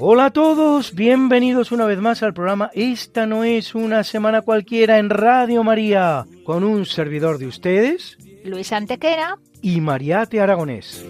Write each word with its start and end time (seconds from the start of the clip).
Hola 0.00 0.26
a 0.26 0.30
todos, 0.30 0.94
bienvenidos 0.94 1.72
una 1.72 1.86
vez 1.86 1.98
más 1.98 2.22
al 2.22 2.32
programa 2.32 2.70
Esta 2.72 3.26
no 3.26 3.42
es 3.42 3.74
una 3.74 4.04
semana 4.04 4.42
cualquiera 4.42 4.98
en 4.98 5.10
Radio 5.10 5.64
María, 5.64 6.24
con 6.44 6.62
un 6.62 6.86
servidor 6.86 7.38
de 7.38 7.46
ustedes 7.48 8.16
Luis 8.44 8.72
Antequera. 8.72 9.38
y 9.60 9.80
Mariate 9.80 10.40
Aragonés. 10.40 11.04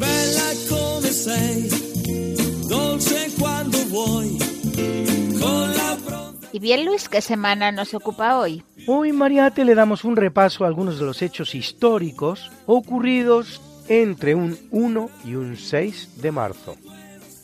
Bella 0.00 0.42
come 0.68 1.08
sei, 1.08 1.68
dolce 2.68 3.30
quando 3.38 3.78
vuoi, 3.86 4.38
con 5.40 5.70
la 5.72 5.96
pronta 6.04 6.48
Y 6.52 6.58
bien, 6.58 6.84
Luis, 6.84 7.08
¿qué 7.08 7.20
semana 7.20 7.70
nos 7.70 7.94
ocupa 7.94 8.38
hoy? 8.38 8.64
Hoy 8.88 9.12
Mariate 9.12 9.64
le 9.64 9.76
damos 9.76 10.02
un 10.02 10.16
repaso 10.16 10.64
a 10.64 10.66
algunos 10.66 10.98
de 10.98 11.04
los 11.06 11.22
hechos 11.22 11.54
históricos 11.54 12.50
ocurridos 12.66 13.60
entre 14.00 14.34
un 14.34 14.58
1 14.70 15.10
y 15.24 15.34
un 15.34 15.56
6 15.56 16.22
de 16.22 16.32
marzo. 16.32 16.76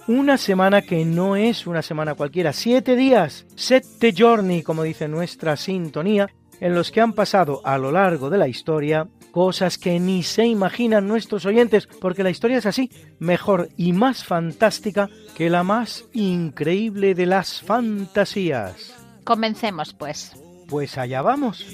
Una 0.06 0.38
semana 0.38 0.80
que 0.80 1.04
no 1.04 1.36
es 1.36 1.66
una 1.66 1.82
semana 1.82 2.14
cualquiera, 2.14 2.54
siete 2.54 2.96
días, 2.96 3.44
sette 3.54 4.14
giorni, 4.14 4.62
como 4.62 4.82
dice 4.82 5.06
nuestra 5.06 5.56
sintonía, 5.56 6.30
en 6.60 6.74
los 6.74 6.90
que 6.90 7.02
han 7.02 7.12
pasado 7.12 7.60
a 7.64 7.76
lo 7.76 7.92
largo 7.92 8.30
de 8.30 8.38
la 8.38 8.48
historia 8.48 9.06
cosas 9.30 9.76
que 9.76 10.00
ni 10.00 10.22
se 10.22 10.46
imaginan 10.46 11.06
nuestros 11.06 11.44
oyentes, 11.44 11.86
porque 11.86 12.22
la 12.22 12.30
historia 12.30 12.56
es 12.56 12.66
así, 12.66 12.90
mejor 13.18 13.68
y 13.76 13.92
más 13.92 14.24
fantástica 14.24 15.10
que 15.36 15.50
la 15.50 15.62
más 15.62 16.06
increíble 16.14 17.14
de 17.14 17.26
las 17.26 17.60
fantasías. 17.60 18.94
Comencemos, 19.24 19.92
pues. 19.92 20.32
Pues 20.68 20.96
allá 20.96 21.22
vamos. 21.22 21.66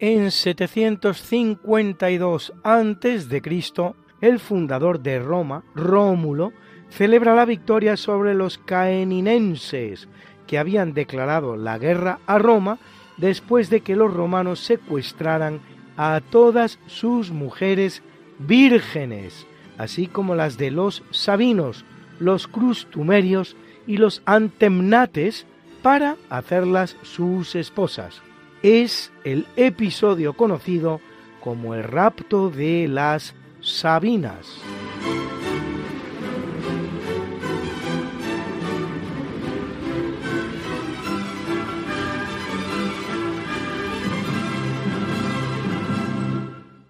En 0.00 0.30
752 0.30 2.52
a.C., 2.62 3.42
el 4.20 4.38
fundador 4.38 5.00
de 5.00 5.18
Roma, 5.18 5.64
Rómulo, 5.74 6.52
celebra 6.88 7.34
la 7.34 7.44
victoria 7.44 7.96
sobre 7.96 8.34
los 8.34 8.58
caeninenses, 8.58 10.08
que 10.46 10.56
habían 10.56 10.94
declarado 10.94 11.56
la 11.56 11.78
guerra 11.78 12.20
a 12.26 12.38
Roma 12.38 12.78
después 13.16 13.70
de 13.70 13.80
que 13.80 13.96
los 13.96 14.14
romanos 14.14 14.60
secuestraran 14.60 15.62
a 15.96 16.20
todas 16.30 16.78
sus 16.86 17.32
mujeres 17.32 18.04
vírgenes, 18.38 19.48
así 19.78 20.06
como 20.06 20.36
las 20.36 20.58
de 20.58 20.70
los 20.70 21.02
sabinos, 21.10 21.84
los 22.20 22.46
crustumerios 22.46 23.56
y 23.88 23.96
los 23.96 24.22
antemnates, 24.26 25.44
para 25.82 26.14
hacerlas 26.30 26.96
sus 27.02 27.56
esposas 27.56 28.22
es 28.62 29.12
el 29.24 29.46
episodio 29.56 30.34
conocido 30.34 31.00
como 31.40 31.74
el 31.74 31.84
rapto 31.84 32.50
de 32.50 32.88
las 32.88 33.34
Sabinas. 33.60 34.60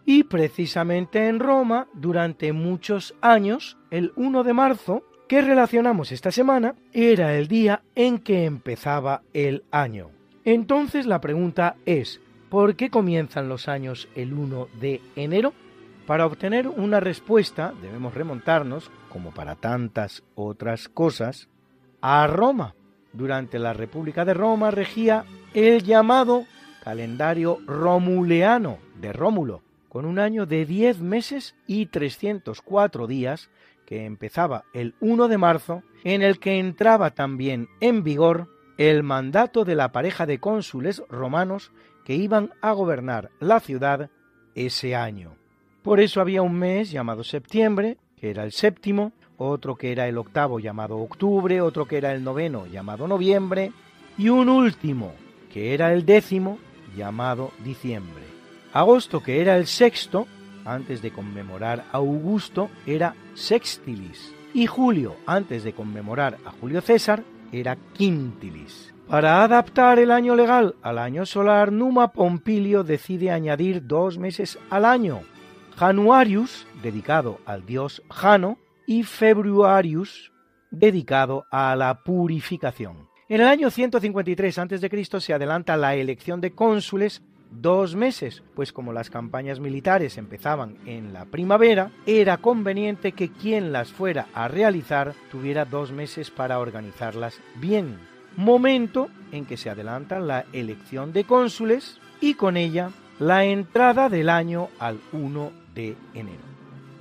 Y 0.05 0.25
precisamente 0.25 1.29
en 1.29 1.39
Roma, 1.39 1.87
durante 1.93 2.53
muchos 2.53 3.15
años, 3.21 3.77
el 3.91 4.12
1 4.17 4.43
de 4.43 4.53
marzo, 4.55 5.03
que 5.29 5.43
relacionamos 5.43 6.12
esta 6.12 6.33
semana, 6.33 6.75
era 6.93 7.37
el 7.37 7.47
día 7.47 7.83
en 7.95 8.19
que 8.19 8.47
empezaba 8.47 9.23
el 9.35 9.65
año. 9.71 10.18
Entonces 10.50 11.04
la 11.04 11.20
pregunta 11.20 11.76
es, 11.84 12.22
¿por 12.48 12.75
qué 12.75 12.88
comienzan 12.88 13.50
los 13.50 13.69
años 13.69 14.09
el 14.14 14.32
1 14.32 14.69
de 14.81 15.03
enero? 15.14 15.53
Para 16.06 16.25
obtener 16.25 16.69
una 16.69 17.00
respuesta 17.00 17.75
debemos 17.82 18.14
remontarnos, 18.14 18.91
como 19.10 19.31
para 19.32 19.56
tantas 19.56 20.22
otras 20.37 20.88
cosas, 20.88 21.50
a 22.00 22.26
Roma. 22.28 22.75
Durante 23.12 23.58
la 23.58 23.75
República 23.75 24.25
de 24.25 24.32
Roma 24.32 24.70
regía 24.70 25.26
el 25.53 25.82
llamado 25.82 26.47
calendario 26.82 27.58
romuleano 27.66 28.78
de 28.98 29.12
Rómulo, 29.12 29.60
con 29.91 30.06
un 30.06 30.19
año 30.19 30.47
de 30.47 30.64
10 30.64 31.03
meses 31.03 31.56
y 31.66 31.84
304 31.84 33.06
días 33.06 33.50
que 33.84 34.06
empezaba 34.06 34.64
el 34.72 34.94
1 35.00 35.28
de 35.28 35.37
marzo, 35.37 35.82
en 36.04 36.22
el 36.22 36.38
que 36.38 36.58
entraba 36.58 37.10
también 37.10 37.69
en 37.82 38.03
vigor 38.03 38.48
el 38.78 39.03
mandato 39.03 39.65
de 39.65 39.75
la 39.75 39.91
pareja 39.91 40.25
de 40.25 40.39
cónsules 40.39 41.03
romanos 41.11 41.72
que 42.05 42.15
iban 42.15 42.53
a 42.62 42.72
gobernar 42.72 43.31
la 43.41 43.61
ciudad 43.61 44.08
ese 44.55 44.94
año. 44.94 45.35
Por 45.82 46.00
eso 46.00 46.20
había 46.20 46.43
un 46.43 46.55
mes 46.55 46.91
llamado 46.91 47.25
septiembre, 47.25 47.99
que 48.17 48.31
era 48.31 48.44
el 48.44 48.52
séptimo, 48.52 49.12
otro 49.37 49.76
que 49.76 49.93
era 49.93 50.06
el 50.08 50.17
octavo 50.17 50.61
llamado 50.61 50.97
octubre, 50.99 51.61
otro 51.61 51.87
que 51.87 51.99
era 51.99 52.12
el 52.12 52.23
noveno 52.23 52.67
llamado 52.67 53.08
noviembre, 53.08 53.73
y 54.17 54.29
un 54.29 54.49
último, 54.49 55.12
que 55.52 55.75
era 55.75 55.93
el 55.93 56.06
décimo, 56.06 56.58
llamado 56.97 57.52
diciembre. 57.64 58.25
Agosto, 58.73 59.23
que 59.23 59.41
era 59.41 59.56
el 59.56 59.67
sexto, 59.67 60.26
antes 60.64 61.02
de 61.02 61.11
conmemorar 61.11 61.85
a 61.93 61.97
Augusto, 61.97 62.70
era 62.87 63.14
sextilis, 63.35 64.35
y 64.55 64.67
julio, 64.67 65.17
antes 65.26 65.64
de 65.64 65.73
conmemorar 65.73 66.38
a 66.44 66.50
Julio 66.50 66.81
César, 66.81 67.23
era 67.53 67.77
quintilis. 67.95 68.95
Para 69.09 69.43
adaptar 69.43 69.99
el 69.99 70.11
año 70.11 70.37
legal 70.37 70.75
al 70.83 70.99
año 70.99 71.25
solar, 71.25 71.73
Numa 71.73 72.12
Pompilio 72.12 72.85
decide 72.85 73.31
añadir 73.31 73.87
dos 73.87 74.19
meses 74.19 74.59
al 74.69 74.85
año, 74.85 75.23
Januarius, 75.77 76.67
dedicado 76.83 77.39
al 77.47 77.65
dios 77.65 78.03
Jano, 78.11 78.59
y 78.87 79.03
Februarius, 79.03 80.33
dedicado 80.71 81.47
a 81.50 81.75
la 81.77 82.03
purificación. 82.03 83.09
En 83.31 83.43
el 83.43 83.47
año 83.47 83.71
153 83.71 84.59
a.C. 84.59 85.21
se 85.21 85.35
adelanta 85.35 85.77
la 85.77 85.95
elección 85.95 86.41
de 86.41 86.55
cónsules 86.55 87.23
dos 87.50 87.95
meses, 87.95 88.43
pues 88.55 88.73
como 88.73 88.93
las 88.93 89.11
campañas 89.11 89.61
militares 89.61 90.19
empezaban 90.19 90.77
en 90.87 91.12
la 91.12 91.25
primavera, 91.25 91.91
era 92.06 92.37
conveniente 92.37 93.12
que 93.12 93.31
quien 93.31 93.73
las 93.73 93.93
fuera 93.93 94.27
a 94.35 94.49
realizar 94.49 95.15
tuviera 95.31 95.65
dos 95.65 95.93
meses 95.93 96.31
para 96.31 96.59
organizarlas 96.59 97.41
bien, 97.56 97.99
momento 98.37 99.09
en 99.33 99.47
que 99.47 99.56
se 99.56 99.71
adelanta 99.71 100.21
la 100.21 100.45
elección 100.53 101.12
de 101.12 101.25
cónsules 101.25 101.99
y 102.21 102.35
con 102.35 102.56
ella 102.56 102.91
la 103.19 103.45
entrada 103.45 104.09
del 104.09 104.29
año 104.29 104.69
al 104.79 105.00
1 105.12 105.53
de 105.75 105.97
enero. 106.15 106.43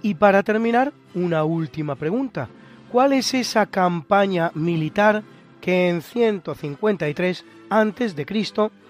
Y 0.02 0.16
para 0.16 0.44
terminar, 0.44 0.94
una 1.16 1.44
última 1.44 1.96
pregunta. 1.96 2.50
¿Cuál 2.92 3.14
es 3.14 3.34
esa 3.34 3.66
campaña 3.66 4.52
militar 4.54 5.24
que 5.60 5.90
en 5.90 6.02
153 6.02 7.46
a.C. 7.70 8.26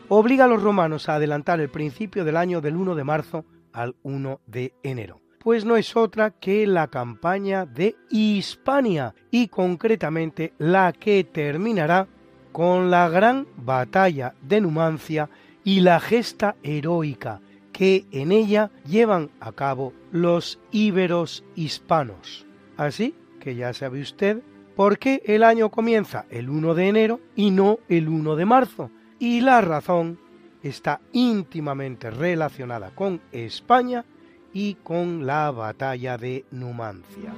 obliga 0.10 0.46
a 0.46 0.48
los 0.48 0.62
romanos 0.62 1.10
a 1.10 1.16
adelantar 1.16 1.60
el 1.60 1.70
principio 1.70 2.26
del 2.26 2.38
año 2.38 2.62
del 2.62 2.76
1 2.76 2.96
de 2.96 3.04
marzo 3.04 3.46
al 3.74 3.96
1 4.04 4.42
de 4.46 4.74
enero? 4.84 5.22
Pues 5.40 5.66
no 5.66 5.78
es 5.78 5.96
otra 5.96 6.32
que 6.32 6.68
la 6.68 6.88
campaña 6.88 7.66
de 7.66 7.96
Hispania 8.10 9.16
y 9.32 9.48
concretamente 9.48 10.54
la 10.58 10.92
que 10.94 11.24
terminará 11.24 12.08
con 12.52 12.90
la 12.90 13.08
gran 13.08 13.48
batalla 13.56 14.34
de 14.42 14.62
Numancia 14.62 15.30
y 15.64 15.82
la 15.82 16.00
gesta 16.00 16.56
heroica 16.64 17.42
que 17.72 18.06
en 18.12 18.32
ella 18.32 18.72
llevan 18.88 19.30
a 19.40 19.52
cabo 19.52 19.94
los 20.12 20.60
íberos 20.72 21.44
hispanos. 21.56 22.48
Así 22.76 23.14
que 23.40 23.56
ya 23.56 23.72
sabe 23.74 24.02
usted 24.02 24.42
por 24.76 24.98
qué 24.98 25.22
el 25.26 25.44
año 25.44 25.70
comienza 25.70 26.26
el 26.32 26.50
1 26.50 26.74
de 26.74 26.88
enero 26.88 27.20
y 27.36 27.52
no 27.52 27.78
el 27.88 28.10
1 28.10 28.36
de 28.36 28.46
marzo. 28.46 28.90
Y 29.20 29.42
la 29.42 29.62
razón 29.62 30.20
está 30.62 31.02
íntimamente 31.12 32.10
relacionada 32.12 32.92
con 32.92 33.22
España 33.32 34.06
y 34.54 34.76
con 34.76 35.26
la 35.26 35.52
batalla 35.52 36.18
de 36.18 36.46
Numancia. 36.52 37.34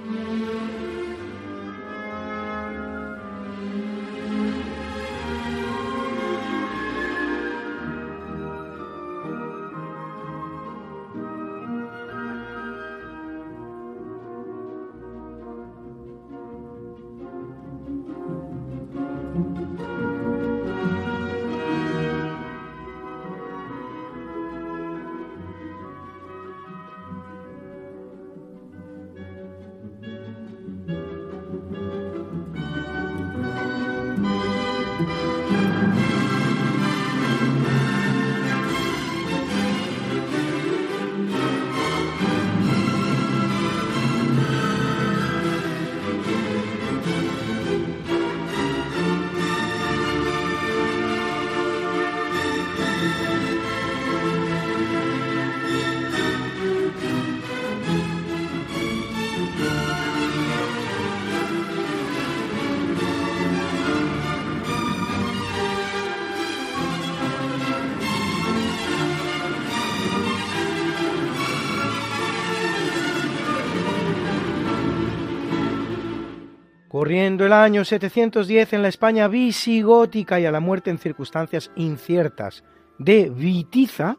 El 77.09 77.53
año 77.53 77.85
710 77.85 78.73
en 78.73 78.83
la 78.83 78.87
España 78.87 79.27
visigótica 79.27 80.39
y 80.39 80.45
a 80.45 80.51
la 80.51 80.59
muerte 80.59 80.91
en 80.91 80.99
circunstancias 80.99 81.71
inciertas 81.75 82.63
de 82.99 83.31
Vitiza, 83.31 84.17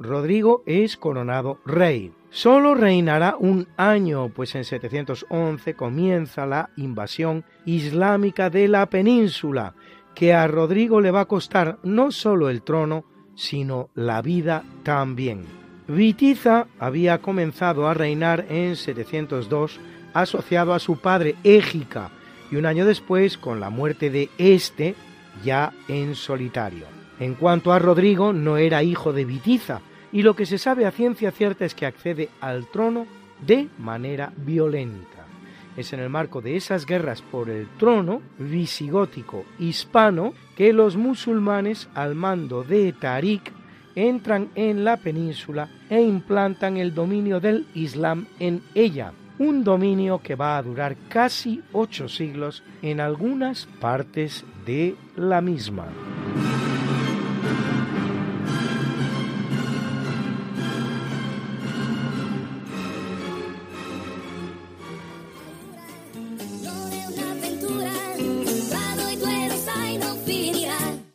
Rodrigo 0.00 0.64
es 0.66 0.96
coronado 0.96 1.60
rey. 1.64 2.12
Solo 2.30 2.74
reinará 2.74 3.36
un 3.38 3.68
año, 3.76 4.30
pues 4.30 4.56
en 4.56 4.64
711 4.64 5.74
comienza 5.74 6.44
la 6.44 6.70
invasión 6.76 7.44
islámica 7.64 8.50
de 8.50 8.66
la 8.66 8.86
península, 8.86 9.76
que 10.12 10.34
a 10.34 10.48
Rodrigo 10.48 11.00
le 11.00 11.12
va 11.12 11.20
a 11.20 11.28
costar 11.28 11.78
no 11.84 12.10
solo 12.10 12.50
el 12.50 12.62
trono, 12.62 13.04
sino 13.36 13.90
la 13.94 14.20
vida 14.20 14.64
también. 14.82 15.44
Vitiza 15.86 16.66
había 16.80 17.18
comenzado 17.18 17.86
a 17.86 17.94
reinar 17.94 18.46
en 18.48 18.74
702 18.74 19.78
asociado 20.12 20.74
a 20.74 20.80
su 20.80 20.96
padre 20.96 21.36
Égica 21.44 22.10
y 22.52 22.56
un 22.56 22.66
año 22.66 22.84
después 22.86 23.38
con 23.38 23.58
la 23.58 23.70
muerte 23.70 24.10
de 24.10 24.28
éste 24.36 24.94
ya 25.42 25.72
en 25.88 26.14
solitario. 26.14 26.84
En 27.18 27.34
cuanto 27.34 27.72
a 27.72 27.78
Rodrigo, 27.78 28.34
no 28.34 28.58
era 28.58 28.82
hijo 28.82 29.14
de 29.14 29.24
Vitiza, 29.24 29.80
y 30.12 30.22
lo 30.22 30.36
que 30.36 30.44
se 30.44 30.58
sabe 30.58 30.84
a 30.84 30.90
ciencia 30.90 31.30
cierta 31.30 31.64
es 31.64 31.74
que 31.74 31.86
accede 31.86 32.28
al 32.40 32.66
trono 32.66 33.06
de 33.44 33.68
manera 33.78 34.32
violenta. 34.36 35.24
Es 35.76 35.94
en 35.94 36.00
el 36.00 36.10
marco 36.10 36.42
de 36.42 36.56
esas 36.56 36.84
guerras 36.84 37.22
por 37.22 37.48
el 37.48 37.66
trono 37.78 38.20
visigótico 38.38 39.46
hispano 39.58 40.34
que 40.54 40.74
los 40.74 40.96
musulmanes 40.96 41.88
al 41.94 42.14
mando 42.14 42.62
de 42.62 42.92
Tarik 42.92 43.50
entran 43.94 44.50
en 44.54 44.84
la 44.84 44.98
península 44.98 45.70
e 45.88 46.02
implantan 46.02 46.76
el 46.76 46.94
dominio 46.94 47.40
del 47.40 47.66
Islam 47.74 48.26
en 48.38 48.62
ella, 48.74 49.14
un 49.38 49.64
dominio 49.64 50.20
que 50.22 50.34
va 50.34 50.56
a 50.56 50.62
durar 50.62 50.96
casi 51.08 51.62
ocho 51.72 52.08
siglos 52.08 52.62
en 52.82 53.00
algunas 53.00 53.66
partes 53.80 54.44
de 54.66 54.96
la 55.16 55.40
misma. 55.40 55.86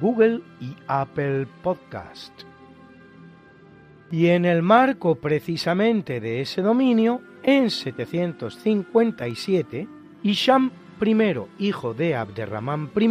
Google 0.00 0.40
y 0.60 0.76
Apple 0.86 1.48
Podcast. 1.62 2.32
Y 4.10 4.28
en 4.28 4.44
el 4.44 4.62
marco 4.62 5.16
precisamente 5.16 6.20
de 6.20 6.40
ese 6.40 6.62
dominio, 6.62 7.20
en 7.42 7.70
757, 7.70 9.88
Isham 10.22 10.70
I, 11.00 11.16
hijo 11.58 11.94
de 11.94 12.16
Abderramán 12.16 12.90
I, 12.98 13.10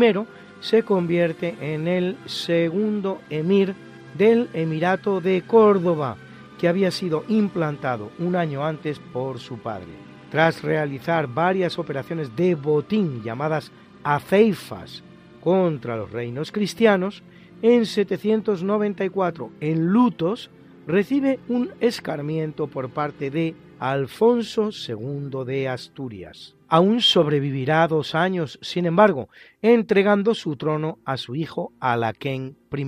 se 0.59 0.83
convierte 0.83 1.55
en 1.61 1.87
el 1.87 2.17
segundo 2.25 3.21
emir 3.29 3.75
del 4.17 4.49
Emirato 4.53 5.21
de 5.21 5.43
Córdoba 5.43 6.17
que 6.59 6.67
había 6.67 6.89
sido 6.89 7.23
implantado 7.27 8.11
un 8.17 8.35
año 8.35 8.65
antes 8.65 8.97
por 8.99 9.37
su 9.39 9.59
padre. 9.59 10.07
Tras 10.31 10.63
realizar 10.63 11.27
varias 11.27 11.77
operaciones 11.77 12.35
de 12.35 12.55
botín 12.55 13.21
llamadas 13.23 13.71
aceifas 14.03 15.03
contra 15.47 15.95
los 15.95 16.11
reinos 16.11 16.51
cristianos, 16.51 17.23
en 17.61 17.85
794, 17.85 19.49
en 19.61 19.93
Lutos, 19.93 20.51
recibe 20.85 21.39
un 21.47 21.71
escarmiento 21.79 22.67
por 22.67 22.89
parte 22.89 23.31
de 23.31 23.55
Alfonso 23.79 24.71
II 24.71 25.45
de 25.45 25.69
Asturias. 25.69 26.57
Aún 26.67 26.99
sobrevivirá 26.99 27.87
dos 27.87 28.13
años, 28.13 28.59
sin 28.61 28.85
embargo, 28.87 29.29
entregando 29.61 30.35
su 30.35 30.57
trono 30.57 30.99
a 31.05 31.15
su 31.15 31.33
hijo 31.33 31.71
Alaquén 31.79 32.57
I. 32.75 32.85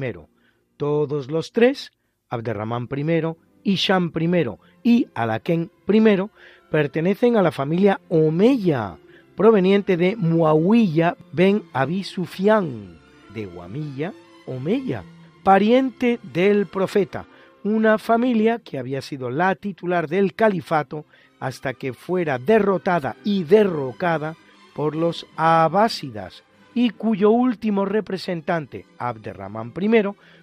Todos 0.75 1.31
los 1.31 1.53
tres, 1.53 1.91
Abderramán 2.27 2.89
I, 2.93 3.71
Isham 3.71 4.11
I 4.19 4.47
y 4.83 5.07
Alaquén 5.13 5.71
I, 5.87 6.29
pertenecen 6.69 7.37
a 7.37 7.41
la 7.41 7.53
familia 7.53 8.01
Omeya, 8.09 8.97
proveniente 9.39 9.95
de 9.95 10.17
Muawiyah 10.17 11.15
ben 11.31 11.63
Abi 11.71 12.03
Sufyan, 12.03 12.99
de 13.33 13.45
Guamilla, 13.45 14.11
Omeya, 14.45 15.05
pariente 15.43 16.19
del 16.33 16.65
profeta, 16.65 17.25
una 17.63 17.97
familia 17.99 18.59
que 18.59 18.77
había 18.77 19.01
sido 19.01 19.29
la 19.29 19.55
titular 19.55 20.09
del 20.09 20.33
califato 20.33 21.05
hasta 21.39 21.73
que 21.73 21.93
fuera 21.93 22.37
derrotada 22.37 23.15
y 23.23 23.45
derrocada 23.45 24.35
por 24.75 24.93
los 24.93 25.25
abásidas 25.37 26.43
y 26.73 26.89
cuyo 26.89 27.31
último 27.31 27.85
representante, 27.85 28.85
Abderramán 28.97 29.71
I, 29.79 30.01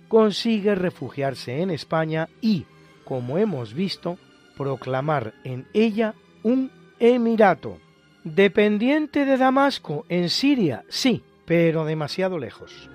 consigue 0.09 0.75
refugiarse 0.75 1.61
en 1.61 1.71
España 1.71 2.31
y, 2.41 2.65
como 3.05 3.37
hemos 3.37 3.75
visto, 3.75 4.17
proclamar 4.57 5.35
en 5.45 5.67
ella 5.75 6.15
un 6.43 6.71
emirato. 6.99 7.77
Dependiente 8.27 9.25
de 9.25 9.37
Damasco 9.37 10.05
en 10.09 10.31
Siria, 10.31 10.83
sí, 10.89 11.23
pero 11.45 11.85
demasiado 11.85 12.41
lejos. 12.41 12.91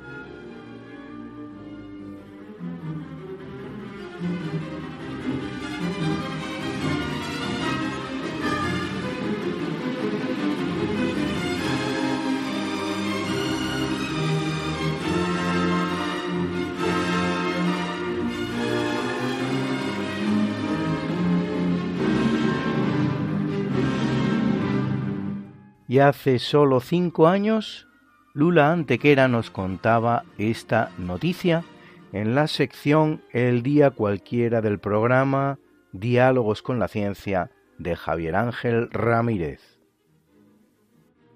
Y 25.91 25.99
hace 25.99 26.39
solo 26.39 26.79
cinco 26.79 27.27
años, 27.27 27.85
Lula 28.33 28.71
Antequera 28.71 29.27
nos 29.27 29.51
contaba 29.51 30.23
esta 30.37 30.89
noticia 30.97 31.65
en 32.13 32.33
la 32.33 32.47
sección 32.47 33.21
El 33.33 33.61
día 33.61 33.91
cualquiera 33.91 34.61
del 34.61 34.79
programa 34.79 35.59
Diálogos 35.91 36.61
con 36.61 36.79
la 36.79 36.87
Ciencia 36.87 37.51
de 37.77 37.97
Javier 37.97 38.37
Ángel 38.37 38.89
Ramírez. 38.89 39.81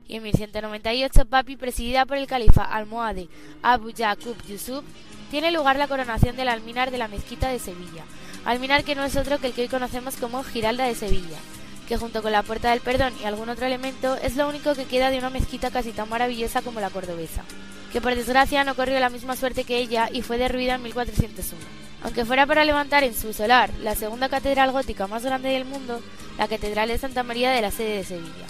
Y 0.07 0.15
en 0.15 0.23
1198, 0.23 1.25
Papi, 1.25 1.57
presidida 1.57 2.05
por 2.05 2.15
el 2.15 2.25
califa 2.25 2.63
almohade 2.63 3.27
Abu 3.61 3.89
Yaqub 3.89 4.41
Yusuf, 4.47 4.85
tiene 5.31 5.51
lugar 5.51 5.75
la 5.75 5.89
coronación 5.89 6.37
del 6.37 6.47
alminar 6.47 6.91
de 6.91 6.97
la 6.97 7.09
mezquita 7.09 7.49
de 7.49 7.59
Sevilla, 7.59 8.05
alminar 8.45 8.85
que 8.85 8.95
no 8.95 9.03
es 9.03 9.17
otro 9.17 9.37
que 9.37 9.47
el 9.47 9.53
que 9.53 9.63
hoy 9.63 9.67
conocemos 9.67 10.15
como 10.15 10.43
Giralda 10.43 10.85
de 10.85 10.95
Sevilla 10.95 11.39
que 11.87 11.97
junto 11.97 12.21
con 12.21 12.31
la 12.31 12.43
Puerta 12.43 12.71
del 12.71 12.81
Perdón 12.81 13.13
y 13.21 13.25
algún 13.25 13.49
otro 13.49 13.65
elemento 13.65 14.15
es 14.15 14.35
lo 14.35 14.47
único 14.47 14.73
que 14.75 14.85
queda 14.85 15.11
de 15.11 15.19
una 15.19 15.29
mezquita 15.29 15.71
casi 15.71 15.91
tan 15.91 16.09
maravillosa 16.09 16.61
como 16.61 16.79
la 16.79 16.89
cordobesa, 16.89 17.43
que 17.91 18.01
por 18.01 18.15
desgracia 18.15 18.63
no 18.63 18.75
corrió 18.75 18.99
la 18.99 19.09
misma 19.09 19.35
suerte 19.35 19.63
que 19.63 19.77
ella 19.77 20.09
y 20.11 20.21
fue 20.21 20.37
derruida 20.37 20.75
en 20.75 20.83
1401. 20.83 21.63
Aunque 22.03 22.25
fuera 22.25 22.45
para 22.45 22.65
levantar 22.65 23.03
en 23.03 23.15
su 23.15 23.33
solar 23.33 23.71
la 23.81 23.95
segunda 23.95 24.29
catedral 24.29 24.71
gótica 24.71 25.07
más 25.07 25.23
grande 25.23 25.49
del 25.49 25.65
mundo, 25.65 26.01
la 26.37 26.47
Catedral 26.47 26.89
de 26.89 26.97
Santa 26.97 27.23
María 27.23 27.51
de 27.51 27.61
la 27.61 27.71
sede 27.71 27.97
de 27.97 28.03
Sevilla. 28.03 28.45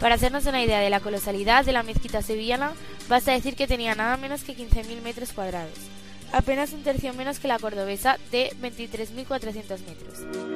Para 0.00 0.14
hacernos 0.14 0.46
una 0.46 0.62
idea 0.62 0.80
de 0.80 0.90
la 0.90 1.00
colosalidad 1.00 1.64
de 1.64 1.72
la 1.72 1.82
mezquita 1.82 2.22
sevillana, 2.22 2.72
basta 3.08 3.32
decir 3.32 3.54
que 3.54 3.66
tenía 3.66 3.94
nada 3.94 4.16
menos 4.16 4.42
que 4.42 4.56
15.000 4.56 5.02
metros 5.02 5.32
cuadrados, 5.32 5.74
apenas 6.32 6.72
un 6.72 6.82
tercio 6.82 7.12
menos 7.12 7.38
que 7.38 7.48
la 7.48 7.58
cordobesa 7.58 8.18
de 8.30 8.50
23.400 8.60 9.78
metros. 9.86 10.49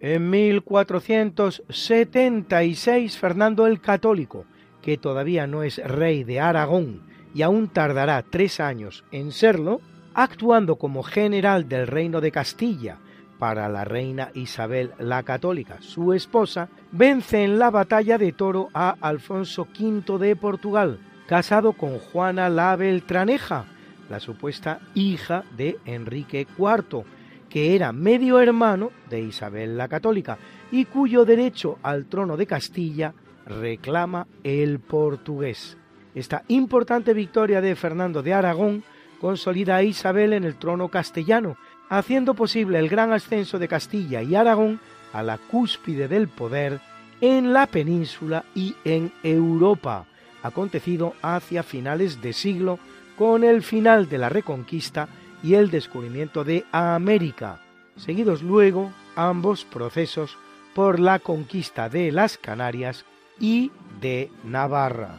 En 0.00 0.30
1476 0.30 3.18
Fernando 3.18 3.66
el 3.66 3.82
Católico, 3.82 4.46
que 4.80 4.96
todavía 4.96 5.46
no 5.46 5.62
es 5.62 5.76
rey 5.76 6.24
de 6.24 6.40
Aragón 6.40 7.02
y 7.34 7.42
aún 7.42 7.68
tardará 7.68 8.22
tres 8.22 8.60
años 8.60 9.04
en 9.12 9.30
serlo, 9.30 9.82
actuando 10.14 10.76
como 10.76 11.02
general 11.02 11.68
del 11.68 11.86
reino 11.86 12.22
de 12.22 12.32
Castilla 12.32 12.96
para 13.38 13.68
la 13.68 13.84
reina 13.84 14.30
Isabel 14.34 14.92
la 14.98 15.22
Católica, 15.22 15.76
su 15.80 16.14
esposa, 16.14 16.70
vence 16.92 17.44
en 17.44 17.58
la 17.58 17.68
batalla 17.70 18.16
de 18.16 18.32
Toro 18.32 18.70
a 18.72 18.96
Alfonso 19.02 19.68
V 19.78 20.18
de 20.18 20.34
Portugal, 20.34 20.98
casado 21.26 21.74
con 21.74 21.98
Juana 21.98 22.48
la 22.48 22.74
Beltraneja, 22.74 23.66
la 24.08 24.18
supuesta 24.18 24.80
hija 24.94 25.44
de 25.56 25.76
Enrique 25.84 26.46
IV, 26.58 27.04
que 27.50 27.74
era 27.74 27.92
medio 27.92 28.40
hermano 28.40 28.92
de 29.10 29.20
Isabel 29.20 29.76
la 29.76 29.88
Católica 29.88 30.38
y 30.70 30.86
cuyo 30.86 31.24
derecho 31.24 31.78
al 31.82 32.06
trono 32.06 32.36
de 32.36 32.46
Castilla 32.46 33.12
reclama 33.44 34.26
el 34.44 34.78
portugués. 34.78 35.76
Esta 36.14 36.44
importante 36.48 37.12
victoria 37.12 37.60
de 37.60 37.74
Fernando 37.74 38.22
de 38.22 38.32
Aragón 38.32 38.84
consolida 39.20 39.76
a 39.76 39.82
Isabel 39.82 40.32
en 40.32 40.44
el 40.44 40.54
trono 40.54 40.88
castellano, 40.88 41.56
haciendo 41.88 42.34
posible 42.34 42.78
el 42.78 42.88
gran 42.88 43.12
ascenso 43.12 43.58
de 43.58 43.68
Castilla 43.68 44.22
y 44.22 44.34
Aragón 44.34 44.80
a 45.12 45.22
la 45.22 45.36
cúspide 45.36 46.08
del 46.08 46.28
poder 46.28 46.80
en 47.20 47.52
la 47.52 47.66
península 47.66 48.44
y 48.54 48.74
en 48.84 49.12
Europa, 49.22 50.06
acontecido 50.42 51.14
hacia 51.20 51.62
finales 51.62 52.22
de 52.22 52.32
siglo 52.32 52.78
con 53.18 53.44
el 53.44 53.62
final 53.62 54.08
de 54.08 54.18
la 54.18 54.30
Reconquista 54.30 55.08
y 55.42 55.54
el 55.54 55.70
descubrimiento 55.70 56.44
de 56.44 56.64
América, 56.72 57.60
seguidos 57.96 58.42
luego 58.42 58.92
ambos 59.16 59.64
procesos 59.64 60.36
por 60.74 61.00
la 61.00 61.18
conquista 61.18 61.88
de 61.88 62.12
las 62.12 62.38
Canarias 62.38 63.04
y 63.38 63.70
de 64.00 64.30
Navarra. 64.44 65.18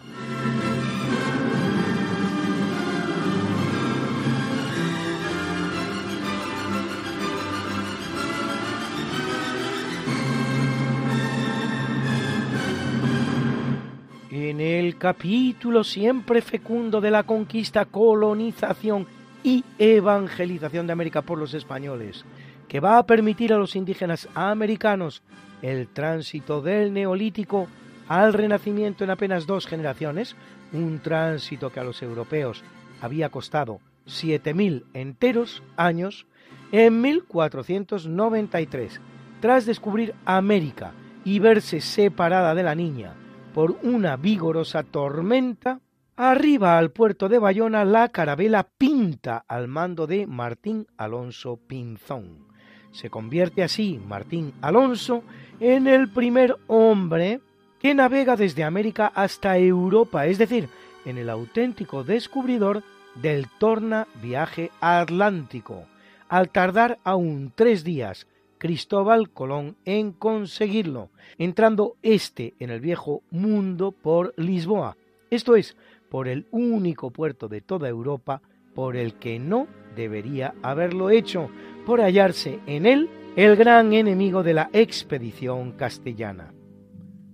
En 14.30 14.60
el 14.62 14.98
capítulo 14.98 15.84
siempre 15.84 16.42
fecundo 16.42 17.02
de 17.02 17.12
la 17.12 17.24
conquista, 17.24 17.86
colonización 17.86 19.08
y 19.44 19.64
evangelización 19.80 20.88
de 20.88 20.94
América 20.94 21.22
por 21.22 21.38
los 21.38 21.54
españoles, 21.54 22.26
que 22.68 22.80
va 22.80 22.98
a 22.98 23.06
permitir 23.06 23.54
a 23.54 23.58
los 23.58 23.76
indígenas 23.76 24.28
americanos 24.36 25.24
el 25.62 25.88
tránsito 25.88 26.62
del 26.62 26.94
neolítico 26.94 27.68
al 28.08 28.34
renacimiento 28.34 29.04
en 29.04 29.10
apenas 29.10 29.46
dos 29.46 29.68
generaciones, 29.68 30.36
un 30.74 31.00
tránsito 31.00 31.72
que 31.72 31.80
a 31.80 31.84
los 31.84 32.02
europeos 32.02 32.64
había 33.02 33.30
costado 33.30 33.80
7.000 34.08 34.84
enteros 34.94 35.64
años, 35.78 36.26
en 36.72 37.02
1493, 37.02 39.02
tras 39.40 39.66
descubrir 39.66 40.16
América 40.26 40.94
y 41.24 41.40
verse 41.40 41.82
separada 41.82 42.56
de 42.56 42.64
la 42.64 42.76
niña 42.76 43.14
por 43.54 43.78
una 43.84 44.16
vigorosa 44.16 44.84
tormenta, 44.84 45.82
Arriba 46.18 46.78
al 46.78 46.92
puerto 46.92 47.30
de 47.30 47.40
Bayona 47.40 47.86
la 47.86 48.10
carabela 48.10 48.68
Pinta 48.78 49.46
al 49.48 49.70
mando 49.70 50.08
de 50.08 50.28
Martín 50.28 50.86
Alonso 50.98 51.56
Pinzón. 51.56 52.48
Se 52.92 53.10
convierte 53.10 53.64
así 53.64 54.00
Martín 54.06 54.54
Alonso 54.62 55.24
en 55.62 55.88
el 55.88 56.10
primer 56.10 56.58
hombre 56.68 57.40
que 57.80 57.96
navega 57.96 58.36
desde 58.36 58.66
América 58.66 59.12
hasta 59.16 59.58
Europa, 59.58 60.28
es 60.28 60.38
decir, 60.38 60.68
en 61.06 61.18
el 61.18 61.30
auténtico 61.30 62.04
descubridor 62.04 62.84
del 63.16 63.48
torna 63.58 64.06
viaje 64.22 64.70
atlántico. 64.82 65.86
Al 66.28 66.50
tardar 66.50 67.00
aún 67.06 67.54
tres 67.56 67.86
días 67.86 68.28
Cristóbal 68.58 69.32
Colón 69.32 69.78
en 69.86 70.12
conseguirlo, 70.12 71.10
entrando 71.38 71.96
este 72.04 72.54
en 72.60 72.70
el 72.70 72.82
viejo 72.82 73.24
mundo 73.32 73.92
por 73.94 74.34
Lisboa, 74.38 74.98
esto 75.32 75.56
es, 75.56 75.78
por 76.12 76.28
el 76.28 76.46
único 76.52 77.12
puerto 77.12 77.48
de 77.48 77.62
toda 77.62 77.88
Europa 77.88 78.42
por 78.76 78.98
el 78.98 79.16
que 79.16 79.40
no 79.40 79.68
debería 79.96 80.54
haberlo 80.62 81.10
hecho, 81.10 81.50
por 81.86 82.02
hallarse 82.02 82.60
en 82.68 82.86
él 82.86 83.10
el 83.38 83.56
gran 83.56 83.94
enemigo 83.94 84.44
de 84.44 84.54
la 84.54 84.70
expedición 84.74 85.72
castellana. 85.72 86.54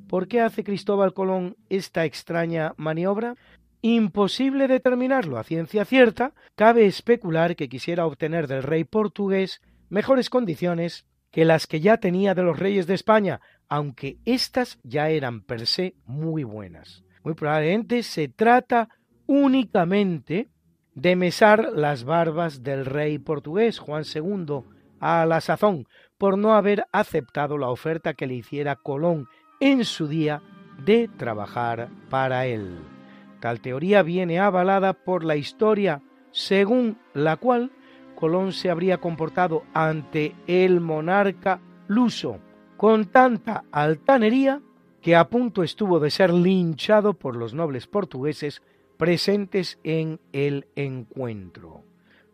¿Por 0.07 0.27
qué 0.27 0.41
hace 0.41 0.63
Cristóbal 0.63 1.13
Colón 1.13 1.57
esta 1.69 2.05
extraña 2.05 2.75
maniobra? 2.77 3.35
Imposible 3.81 4.67
determinarlo 4.67 5.39
a 5.39 5.43
ciencia 5.43 5.83
cierta, 5.83 6.33
cabe 6.55 6.85
especular 6.85 7.55
que 7.55 7.69
quisiera 7.69 8.05
obtener 8.05 8.47
del 8.47 8.61
rey 8.61 8.83
portugués 8.83 9.59
mejores 9.89 10.29
condiciones 10.29 11.07
que 11.31 11.45
las 11.45 11.65
que 11.65 11.79
ya 11.79 11.97
tenía 11.97 12.35
de 12.35 12.43
los 12.43 12.59
reyes 12.59 12.85
de 12.85 12.93
España, 12.93 13.41
aunque 13.69 14.17
éstas 14.23 14.77
ya 14.83 15.09
eran 15.09 15.41
per 15.41 15.65
se 15.65 15.95
muy 16.05 16.43
buenas. 16.43 17.06
Muy 17.23 17.33
probablemente 17.33 18.03
se 18.03 18.27
trata 18.27 18.89
únicamente 19.25 20.49
de 20.95 21.15
mesar 21.15 21.69
las 21.73 22.03
barbas 22.03 22.63
del 22.63 22.85
rey 22.85 23.19
portugués 23.19 23.79
Juan 23.79 24.03
II 24.03 24.63
a 24.99 25.25
la 25.25 25.41
sazón 25.41 25.87
por 26.17 26.37
no 26.37 26.55
haber 26.55 26.85
aceptado 26.91 27.57
la 27.57 27.69
oferta 27.69 28.13
que 28.13 28.25
le 28.25 28.33
hiciera 28.33 28.75
Colón 28.75 29.27
en 29.59 29.85
su 29.85 30.07
día 30.07 30.41
de 30.83 31.07
trabajar 31.07 31.89
para 32.09 32.45
él. 32.45 32.79
Tal 33.39 33.61
teoría 33.61 34.01
viene 34.01 34.39
avalada 34.39 34.93
por 34.93 35.23
la 35.23 35.35
historia 35.35 36.01
según 36.31 36.97
la 37.13 37.37
cual 37.37 37.71
Colón 38.15 38.51
se 38.51 38.71
habría 38.71 38.97
comportado 38.97 39.63
ante 39.73 40.35
el 40.47 40.81
monarca 40.81 41.61
luso 41.87 42.39
con 42.75 43.05
tanta 43.05 43.63
altanería 43.71 44.61
que 45.07 45.15
a 45.15 45.29
punto 45.29 45.63
estuvo 45.63 46.01
de 46.01 46.11
ser 46.11 46.33
linchado 46.33 47.13
por 47.13 47.37
los 47.37 47.53
nobles 47.53 47.87
portugueses 47.87 48.61
presentes 48.97 49.79
en 49.85 50.19
el 50.33 50.67
encuentro. 50.75 51.85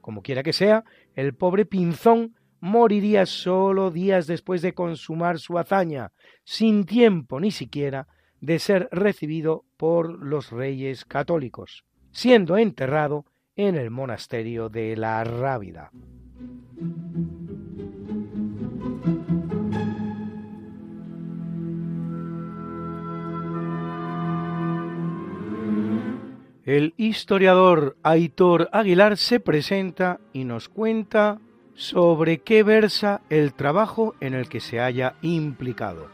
Como 0.02 0.24
quiera 0.24 0.42
que 0.42 0.54
sea, 0.54 0.84
el 1.16 1.36
pobre 1.36 1.68
Pinzón 1.68 2.34
moriría 2.62 3.28
solo 3.28 3.92
días 3.92 4.26
después 4.26 4.64
de 4.64 4.74
consumar 4.74 5.38
su 5.38 5.60
hazaña, 5.60 6.14
sin 6.46 6.88
tiempo 6.88 7.40
ni 7.40 7.52
siquiera 7.52 8.08
de 8.42 8.58
ser 8.58 8.90
recibido 8.92 9.66
por 9.78 10.10
los 10.26 10.50
reyes 10.50 11.06
católicos, 11.06 11.86
siendo 12.12 12.58
enterrado 12.58 13.26
en 13.56 13.76
el 13.76 13.92
monasterio 13.92 14.70
de 14.70 14.96
la 14.98 15.24
Rábida. 15.24 15.92
El 26.66 26.94
historiador 26.96 27.98
Aitor 28.04 28.70
Aguilar 28.72 29.18
se 29.18 29.42
presenta 29.42 30.22
y 30.32 30.46
nos 30.46 30.70
cuenta 30.70 31.42
sobre 31.76 32.38
qué 32.38 32.64
versa 32.64 33.20
el 33.30 33.54
trabajo 33.54 34.16
en 34.22 34.34
el 34.34 34.48
que 34.48 34.62
se 34.62 34.80
haya 34.80 35.16
implicado. 35.22 36.08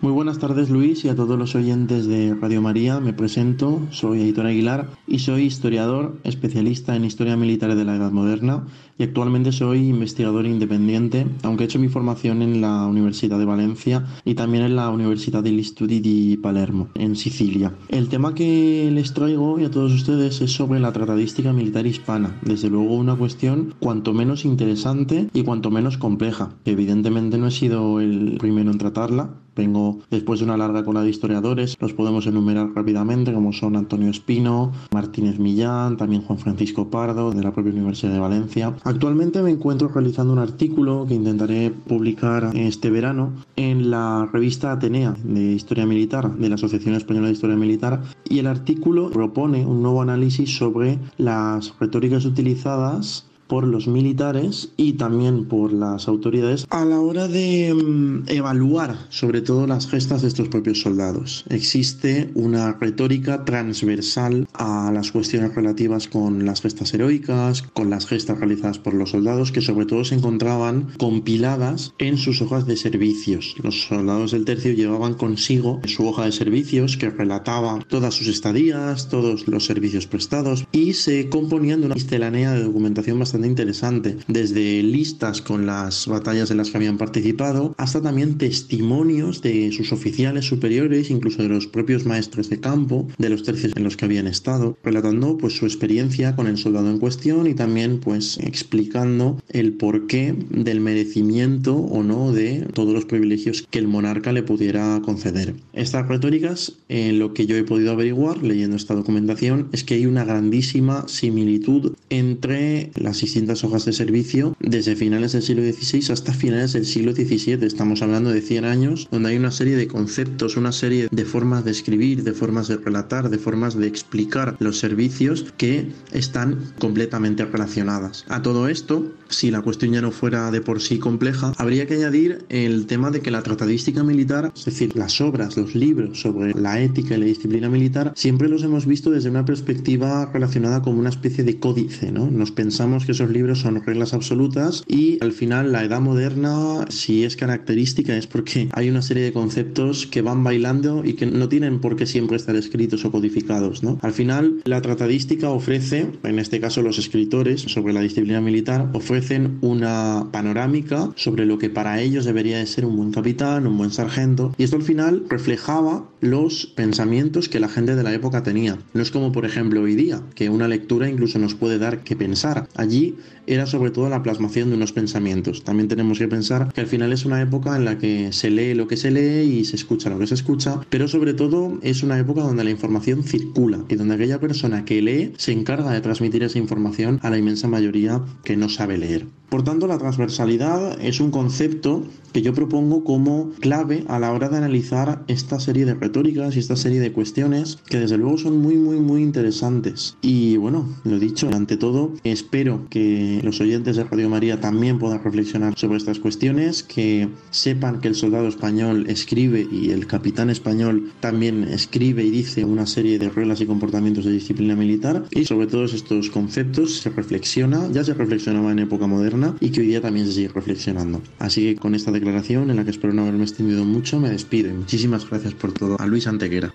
Muy 0.00 0.10
buenas 0.12 0.40
tardes 0.40 0.70
Luis 0.70 1.04
y 1.04 1.08
a 1.08 1.14
todos 1.14 1.38
los 1.38 1.54
oyentes 1.54 2.06
de 2.06 2.34
Radio 2.34 2.62
María. 2.62 2.98
Me 2.98 3.12
presento, 3.12 3.80
soy 3.90 4.22
Aitor 4.22 4.46
Aguilar 4.46 4.90
y 5.06 5.20
soy 5.20 5.42
historiador, 5.42 6.18
especialista 6.24 6.96
en 6.96 7.04
historia 7.04 7.36
militar 7.36 7.76
de 7.76 7.84
la 7.84 7.94
Edad 7.94 8.10
Moderna 8.10 8.64
y 8.98 9.04
actualmente 9.04 9.52
soy 9.52 9.88
investigador 9.88 10.44
independiente, 10.46 11.26
aunque 11.42 11.64
he 11.64 11.66
hecho 11.66 11.78
mi 11.78 11.88
formación 11.88 12.42
en 12.42 12.60
la 12.60 12.86
Universidad 12.86 13.38
de 13.38 13.44
Valencia 13.44 14.04
y 14.24 14.34
también 14.34 14.64
en 14.64 14.76
la 14.76 14.90
Universidad 14.90 15.42
degli 15.42 15.62
Studi 15.62 16.00
di 16.00 16.36
Palermo, 16.36 16.88
en 16.94 17.16
Sicilia. 17.16 17.72
El 17.88 18.08
tema 18.08 18.34
que 18.34 18.90
les 18.92 19.14
traigo 19.14 19.52
hoy 19.52 19.64
a 19.64 19.70
todos 19.70 19.92
ustedes 19.92 20.40
es 20.40 20.52
sobre 20.52 20.80
la 20.80 20.92
tratadística 20.92 21.52
militar 21.52 21.86
hispana, 21.86 22.36
desde 22.42 22.70
luego 22.70 22.94
una 22.94 23.14
cuestión 23.14 23.74
cuanto 23.78 24.12
menos 24.12 24.44
interesante 24.44 25.28
y 25.32 25.44
cuanto 25.44 25.70
menos 25.70 25.96
compleja. 25.96 26.50
Evidentemente 26.64 27.38
no 27.38 27.46
he 27.46 27.52
sido 27.52 28.00
el 28.00 28.36
primero 28.38 28.70
en 28.70 28.78
tratarla, 28.78 29.30
Vengo 29.58 29.98
después 30.08 30.38
de 30.38 30.44
una 30.44 30.56
larga 30.56 30.84
cola 30.84 31.02
de 31.02 31.10
historiadores, 31.10 31.76
los 31.80 31.92
podemos 31.92 32.28
enumerar 32.28 32.70
rápidamente, 32.76 33.32
como 33.32 33.52
son 33.52 33.74
Antonio 33.74 34.08
Espino, 34.08 34.70
Martínez 34.92 35.40
Millán, 35.40 35.96
también 35.96 36.22
Juan 36.22 36.38
Francisco 36.38 36.90
Pardo, 36.90 37.32
de 37.32 37.42
la 37.42 37.52
propia 37.52 37.72
Universidad 37.72 38.12
de 38.12 38.20
Valencia. 38.20 38.76
Actualmente 38.88 39.42
me 39.42 39.50
encuentro 39.50 39.88
realizando 39.88 40.32
un 40.32 40.38
artículo 40.38 41.04
que 41.06 41.12
intentaré 41.12 41.70
publicar 41.70 42.52
este 42.54 42.88
verano 42.88 43.34
en 43.54 43.90
la 43.90 44.26
revista 44.32 44.72
Atenea 44.72 45.14
de 45.24 45.52
Historia 45.52 45.84
Militar, 45.84 46.34
de 46.34 46.48
la 46.48 46.54
Asociación 46.54 46.94
Española 46.94 47.26
de 47.26 47.34
Historia 47.34 47.54
Militar, 47.56 48.00
y 48.30 48.38
el 48.38 48.46
artículo 48.46 49.10
propone 49.10 49.66
un 49.66 49.82
nuevo 49.82 50.00
análisis 50.00 50.56
sobre 50.56 50.98
las 51.18 51.78
retóricas 51.78 52.24
utilizadas 52.24 53.27
por 53.48 53.66
los 53.66 53.88
militares 53.88 54.68
y 54.76 54.92
también 54.92 55.46
por 55.46 55.72
las 55.72 56.06
autoridades 56.06 56.66
a 56.70 56.84
la 56.84 57.00
hora 57.00 57.26
de 57.26 57.74
mm, 57.74 58.24
evaluar 58.28 58.96
sobre 59.08 59.40
todo 59.40 59.66
las 59.66 59.88
gestas 59.88 60.22
de 60.22 60.28
estos 60.28 60.48
propios 60.48 60.82
soldados. 60.82 61.44
Existe 61.48 62.30
una 62.34 62.74
retórica 62.74 63.44
transversal 63.44 64.46
a 64.52 64.92
las 64.92 65.10
cuestiones 65.12 65.54
relativas 65.54 66.08
con 66.08 66.44
las 66.44 66.60
gestas 66.60 66.92
heroicas, 66.92 67.62
con 67.62 67.90
las 67.90 68.06
gestas 68.06 68.38
realizadas 68.38 68.78
por 68.78 68.94
los 68.94 69.10
soldados 69.10 69.50
que 69.50 69.62
sobre 69.62 69.86
todo 69.86 70.04
se 70.04 70.14
encontraban 70.14 70.88
compiladas 70.98 71.94
en 71.98 72.18
sus 72.18 72.42
hojas 72.42 72.66
de 72.66 72.76
servicios. 72.76 73.56
Los 73.62 73.86
soldados 73.88 74.32
del 74.32 74.44
tercio 74.44 74.72
llevaban 74.72 75.14
consigo 75.14 75.80
su 75.86 76.06
hoja 76.06 76.26
de 76.26 76.32
servicios 76.32 76.96
que 76.96 77.10
relataba 77.10 77.78
todas 77.88 78.14
sus 78.14 78.28
estadías, 78.28 79.08
todos 79.08 79.48
los 79.48 79.64
servicios 79.64 80.06
prestados 80.06 80.66
y 80.72 80.92
se 80.92 81.28
componían 81.30 81.80
de 81.80 81.86
una 81.86 81.94
miscelánea 81.94 82.52
de 82.52 82.64
documentación 82.64 83.18
bastante 83.18 83.37
interesante, 83.46 84.16
desde 84.26 84.82
listas 84.82 85.42
con 85.42 85.66
las 85.66 86.06
batallas 86.06 86.50
en 86.50 86.56
las 86.56 86.70
que 86.70 86.76
habían 86.76 86.98
participado, 86.98 87.74
hasta 87.78 88.02
también 88.02 88.38
testimonios 88.38 89.42
de 89.42 89.70
sus 89.72 89.92
oficiales 89.92 90.46
superiores, 90.46 91.10
incluso 91.10 91.42
de 91.42 91.48
los 91.48 91.66
propios 91.66 92.06
maestros 92.06 92.50
de 92.50 92.60
campo, 92.60 93.08
de 93.18 93.28
los 93.28 93.42
tercios 93.42 93.72
en 93.76 93.84
los 93.84 93.96
que 93.96 94.04
habían 94.04 94.26
estado, 94.26 94.76
relatando 94.82 95.38
pues 95.38 95.56
su 95.56 95.66
experiencia 95.66 96.36
con 96.36 96.46
el 96.46 96.58
soldado 96.58 96.90
en 96.90 96.98
cuestión 96.98 97.46
y 97.46 97.54
también 97.54 98.00
pues 98.00 98.38
explicando 98.38 99.40
el 99.48 99.72
porqué 99.74 100.34
del 100.50 100.80
merecimiento 100.80 101.76
o 101.76 102.02
no 102.02 102.32
de 102.32 102.66
todos 102.72 102.92
los 102.92 103.04
privilegios 103.04 103.66
que 103.70 103.78
el 103.78 103.88
monarca 103.88 104.32
le 104.32 104.42
pudiera 104.42 105.00
conceder. 105.04 105.54
Estas 105.72 106.08
retóricas, 106.08 106.74
en 106.88 107.18
lo 107.18 107.34
que 107.34 107.46
yo 107.46 107.56
he 107.56 107.64
podido 107.64 107.92
averiguar 107.92 108.42
leyendo 108.42 108.76
esta 108.76 108.94
documentación, 108.94 109.68
es 109.72 109.84
que 109.84 109.94
hay 109.94 110.06
una 110.06 110.24
grandísima 110.24 111.06
similitud 111.08 111.94
entre 112.10 112.90
las 112.94 113.22
distintas 113.28 113.62
hojas 113.62 113.84
de 113.84 113.92
servicio 113.92 114.56
desde 114.58 114.96
finales 114.96 115.32
del 115.32 115.42
siglo 115.42 115.62
XVI 115.62 116.12
hasta 116.12 116.32
finales 116.32 116.72
del 116.72 116.86
siglo 116.86 117.12
XVII. 117.12 117.58
Estamos 117.60 118.00
hablando 118.00 118.30
de 118.30 118.40
100 118.40 118.64
años 118.64 119.06
donde 119.10 119.28
hay 119.28 119.36
una 119.36 119.50
serie 119.50 119.76
de 119.76 119.86
conceptos, 119.86 120.56
una 120.56 120.72
serie 120.72 121.08
de 121.10 121.24
formas 121.26 121.62
de 121.66 121.72
escribir, 121.72 122.22
de 122.22 122.32
formas 122.32 122.68
de 122.68 122.78
relatar, 122.78 123.28
de 123.28 123.36
formas 123.36 123.76
de 123.76 123.86
explicar 123.86 124.56
los 124.60 124.78
servicios 124.78 125.44
que 125.58 125.92
están 126.12 126.72
completamente 126.78 127.44
relacionadas. 127.44 128.24
A 128.28 128.40
todo 128.40 128.66
esto, 128.66 129.12
si 129.28 129.50
la 129.50 129.60
cuestión 129.60 129.92
ya 129.92 130.00
no 130.00 130.10
fuera 130.10 130.50
de 130.50 130.62
por 130.62 130.80
sí 130.80 130.98
compleja, 130.98 131.52
habría 131.58 131.86
que 131.86 131.96
añadir 131.96 132.46
el 132.48 132.86
tema 132.86 133.10
de 133.10 133.20
que 133.20 133.30
la 133.30 133.42
tratadística 133.42 134.02
militar, 134.02 134.52
es 134.56 134.64
decir, 134.64 134.96
las 134.96 135.20
obras, 135.20 135.58
los 135.58 135.74
libros 135.74 136.18
sobre 136.18 136.54
la 136.54 136.80
ética 136.80 137.14
y 137.14 137.18
la 137.18 137.26
disciplina 137.26 137.68
militar, 137.68 138.14
siempre 138.16 138.48
los 138.48 138.62
hemos 138.62 138.86
visto 138.86 139.10
desde 139.10 139.28
una 139.28 139.44
perspectiva 139.44 140.30
relacionada 140.32 140.80
con 140.80 140.98
una 140.98 141.10
especie 141.10 141.44
de 141.44 141.58
códice, 141.58 142.10
¿no? 142.10 142.30
Nos 142.30 142.52
pensamos 142.52 143.04
que 143.04 143.17
esos 143.18 143.30
libros 143.30 143.58
son 143.58 143.82
reglas 143.84 144.14
absolutas 144.14 144.84
y 144.86 145.18
al 145.20 145.32
final 145.32 145.72
la 145.72 145.82
edad 145.82 146.00
moderna, 146.00 146.84
si 146.88 147.24
es 147.24 147.34
característica, 147.34 148.16
es 148.16 148.28
porque 148.28 148.68
hay 148.72 148.88
una 148.88 149.02
serie 149.02 149.24
de 149.24 149.32
conceptos 149.32 150.06
que 150.06 150.22
van 150.22 150.44
bailando 150.44 151.04
y 151.04 151.14
que 151.14 151.26
no 151.26 151.48
tienen 151.48 151.80
por 151.80 151.96
qué 151.96 152.06
siempre 152.06 152.36
estar 152.36 152.54
escritos 152.54 153.04
o 153.04 153.10
codificados. 153.10 153.82
¿no? 153.82 153.98
Al 154.02 154.12
final, 154.12 154.62
la 154.66 154.80
tratadística 154.82 155.50
ofrece, 155.50 156.06
en 156.22 156.38
este 156.38 156.60
caso 156.60 156.80
los 156.80 157.00
escritores 157.00 157.62
sobre 157.62 157.92
la 157.92 158.02
disciplina 158.02 158.40
militar, 158.40 158.88
ofrecen 158.92 159.58
una 159.62 160.28
panorámica 160.30 161.10
sobre 161.16 161.44
lo 161.44 161.58
que 161.58 161.70
para 161.70 162.00
ellos 162.00 162.24
debería 162.24 162.58
de 162.58 162.66
ser 162.66 162.84
un 162.84 162.96
buen 162.96 163.10
capitán, 163.10 163.66
un 163.66 163.78
buen 163.78 163.90
sargento, 163.90 164.54
y 164.58 164.62
esto 164.62 164.76
al 164.76 164.82
final 164.82 165.24
reflejaba 165.28 166.08
los 166.20 166.66
pensamientos 166.66 167.48
que 167.48 167.58
la 167.58 167.68
gente 167.68 167.96
de 167.96 168.04
la 168.04 168.14
época 168.14 168.44
tenía. 168.44 168.78
No 168.94 169.02
es 169.02 169.10
como 169.10 169.32
por 169.32 169.44
ejemplo 169.44 169.82
hoy 169.82 169.96
día, 169.96 170.22
que 170.36 170.50
una 170.50 170.68
lectura 170.68 171.08
incluso 171.08 171.40
nos 171.40 171.54
puede 171.54 171.78
dar 171.78 172.04
que 172.04 172.14
pensar. 172.14 172.68
Allí 172.76 173.07
era 173.46 173.66
sobre 173.66 173.90
todo 173.90 174.08
la 174.08 174.22
plasmación 174.22 174.70
de 174.70 174.76
unos 174.76 174.92
pensamientos. 174.92 175.64
También 175.64 175.88
tenemos 175.88 176.18
que 176.18 176.28
pensar 176.28 176.72
que 176.72 176.80
al 176.80 176.86
final 176.86 177.12
es 177.12 177.24
una 177.24 177.40
época 177.40 177.76
en 177.76 177.84
la 177.84 177.98
que 177.98 178.32
se 178.32 178.50
lee 178.50 178.74
lo 178.74 178.88
que 178.88 178.96
se 178.96 179.10
lee 179.10 179.58
y 179.58 179.64
se 179.64 179.76
escucha 179.76 180.10
lo 180.10 180.18
que 180.18 180.26
se 180.26 180.34
escucha, 180.34 180.80
pero 180.90 181.08
sobre 181.08 181.34
todo 181.34 181.78
es 181.82 182.02
una 182.02 182.18
época 182.18 182.42
donde 182.42 182.64
la 182.64 182.70
información 182.70 183.24
circula 183.24 183.84
y 183.88 183.96
donde 183.96 184.14
aquella 184.14 184.40
persona 184.40 184.84
que 184.84 185.02
lee 185.02 185.32
se 185.36 185.52
encarga 185.52 185.90
de 185.92 186.00
transmitir 186.00 186.42
esa 186.42 186.58
información 186.58 187.18
a 187.22 187.30
la 187.30 187.38
inmensa 187.38 187.68
mayoría 187.68 188.20
que 188.44 188.56
no 188.56 188.68
sabe 188.68 188.98
leer. 188.98 189.26
Por 189.48 189.64
tanto, 189.64 189.86
la 189.86 189.96
transversalidad 189.96 191.00
es 191.00 191.20
un 191.20 191.30
concepto 191.30 192.04
que 192.34 192.42
yo 192.42 192.52
propongo 192.52 193.02
como 193.02 193.50
clave 193.60 194.04
a 194.06 194.18
la 194.18 194.30
hora 194.32 194.50
de 194.50 194.58
analizar 194.58 195.24
esta 195.26 195.58
serie 195.58 195.86
de 195.86 195.94
retóricas 195.94 196.54
y 196.54 196.58
esta 196.58 196.76
serie 196.76 197.00
de 197.00 197.12
cuestiones 197.12 197.78
que 197.86 197.98
desde 197.98 198.18
luego 198.18 198.36
son 198.36 198.58
muy 198.58 198.76
muy 198.76 199.00
muy 199.00 199.22
interesantes. 199.22 200.18
Y 200.20 200.58
bueno, 200.58 200.86
lo 201.04 201.18
dicho, 201.18 201.48
ante 201.50 201.78
todo, 201.78 202.12
espero 202.24 202.86
que 202.90 203.40
los 203.42 203.62
oyentes 203.62 203.96
de 203.96 204.04
Radio 204.04 204.28
María 204.28 204.60
también 204.60 204.98
puedan 204.98 205.24
reflexionar 205.24 205.78
sobre 205.78 205.96
estas 205.96 206.18
cuestiones, 206.18 206.82
que 206.82 207.30
sepan 207.50 208.00
que 208.00 208.08
el 208.08 208.14
soldado 208.14 208.48
español 208.48 209.06
escribe 209.08 209.66
y 209.70 209.92
el 209.92 210.06
capitán 210.06 210.50
español 210.50 211.10
también 211.20 211.64
escribe 211.64 212.22
y 212.22 212.30
dice 212.30 212.66
una 212.66 212.86
serie 212.86 213.18
de 213.18 213.30
reglas 213.30 213.62
y 213.62 213.66
comportamientos 213.66 214.26
de 214.26 214.32
disciplina 214.32 214.76
militar 214.76 215.24
y 215.30 215.46
sobre 215.46 215.66
todos 215.66 215.94
estos 215.94 216.28
conceptos 216.28 216.98
se 216.98 217.08
reflexiona, 217.08 217.90
ya 217.90 218.04
se 218.04 218.12
reflexionaba 218.12 218.72
en 218.72 218.80
época 218.80 219.06
moderna 219.06 219.37
y 219.60 219.70
que 219.70 219.80
hoy 219.80 219.86
día 219.86 220.00
también 220.00 220.26
se 220.26 220.32
sigue 220.32 220.48
reflexionando. 220.48 221.20
Así 221.38 221.74
que 221.74 221.80
con 221.80 221.94
esta 221.94 222.10
declaración, 222.10 222.70
en 222.70 222.76
la 222.76 222.84
que 222.84 222.90
espero 222.90 223.12
no 223.12 223.22
haberme 223.22 223.44
extendido 223.44 223.84
mucho, 223.84 224.18
me 224.18 224.30
despido 224.30 224.70
y 224.70 224.74
muchísimas 224.74 225.28
gracias 225.28 225.54
por 225.54 225.72
todo 225.72 225.96
a 225.98 226.06
Luis 226.06 226.26
Antequera. 226.26 226.72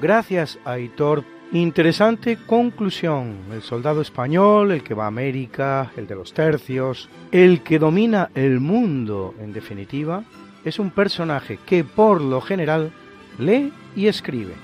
Gracias, 0.00 0.58
Aitor. 0.64 1.24
Interesante 1.52 2.38
conclusión. 2.46 3.34
El 3.52 3.62
soldado 3.62 4.00
español, 4.00 4.70
el 4.70 4.84
que 4.84 4.94
va 4.94 5.04
a 5.04 5.08
América, 5.08 5.90
el 5.96 6.06
de 6.06 6.14
los 6.14 6.32
tercios, 6.32 7.08
el 7.32 7.62
que 7.62 7.80
domina 7.80 8.30
el 8.34 8.60
mundo, 8.60 9.34
en 9.40 9.52
definitiva, 9.52 10.24
es 10.64 10.78
un 10.78 10.90
personaje 10.90 11.58
que 11.66 11.82
por 11.82 12.20
lo 12.20 12.40
general 12.40 12.92
lee 13.38 13.72
y 13.96 14.06
escribe. 14.06 14.54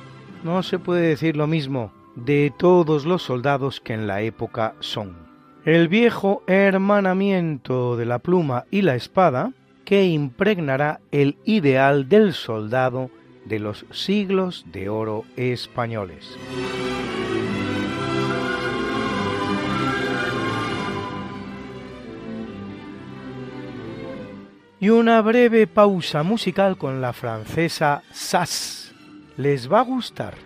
No 0.45 0.63
se 0.63 0.79
puede 0.79 1.09
decir 1.09 1.37
lo 1.37 1.49
mismo 1.49 1.93
de 2.15 2.53
todos 2.57 3.05
los 3.05 3.23
soldados 3.23 3.81
que 3.81 3.93
en 3.93 4.07
la 4.07 4.23
época 4.23 4.75
son. 4.81 5.26
El 5.67 5.89
viejo 5.89 6.45
hermanamiento 6.47 7.97
de 7.97 8.07
la 8.07 8.21
pluma 8.21 8.67
y 8.71 8.83
la 8.83 8.95
espada 8.95 9.53
que 9.85 10.07
impregnará 10.07 11.01
el 11.11 11.39
ideal 11.45 12.09
del 12.09 12.35
soldado 12.35 13.11
de 13.47 13.59
los 13.59 13.85
siglos 13.91 14.65
de 14.71 14.89
oro 14.89 15.25
españoles. 15.35 16.39
Y 24.79 24.91
una 24.91 25.21
breve 25.21 25.67
pausa 25.67 26.23
musical 26.23 26.79
con 26.79 27.01
la 27.01 27.13
francesa 27.13 28.05
Sass. 28.13 28.95
Les 29.37 29.69
va 29.69 29.81
a 29.81 29.83
gustar. 29.83 30.46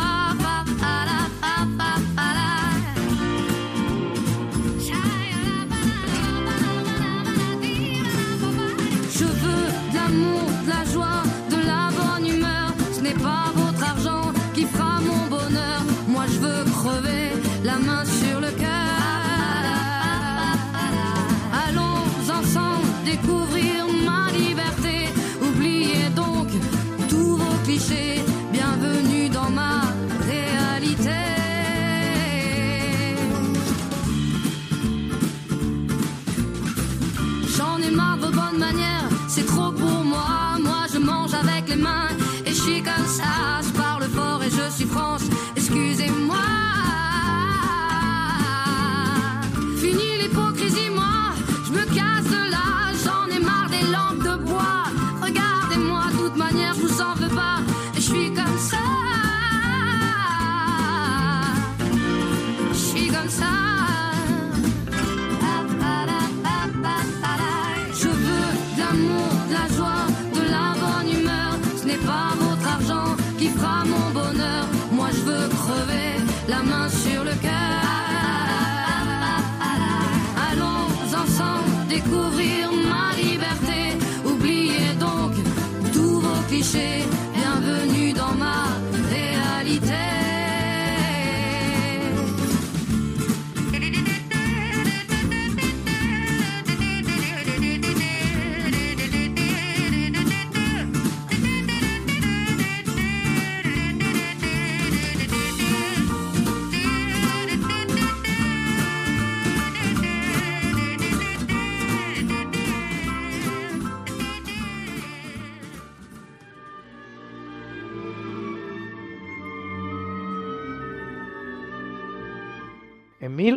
Découvrir 82.03 82.60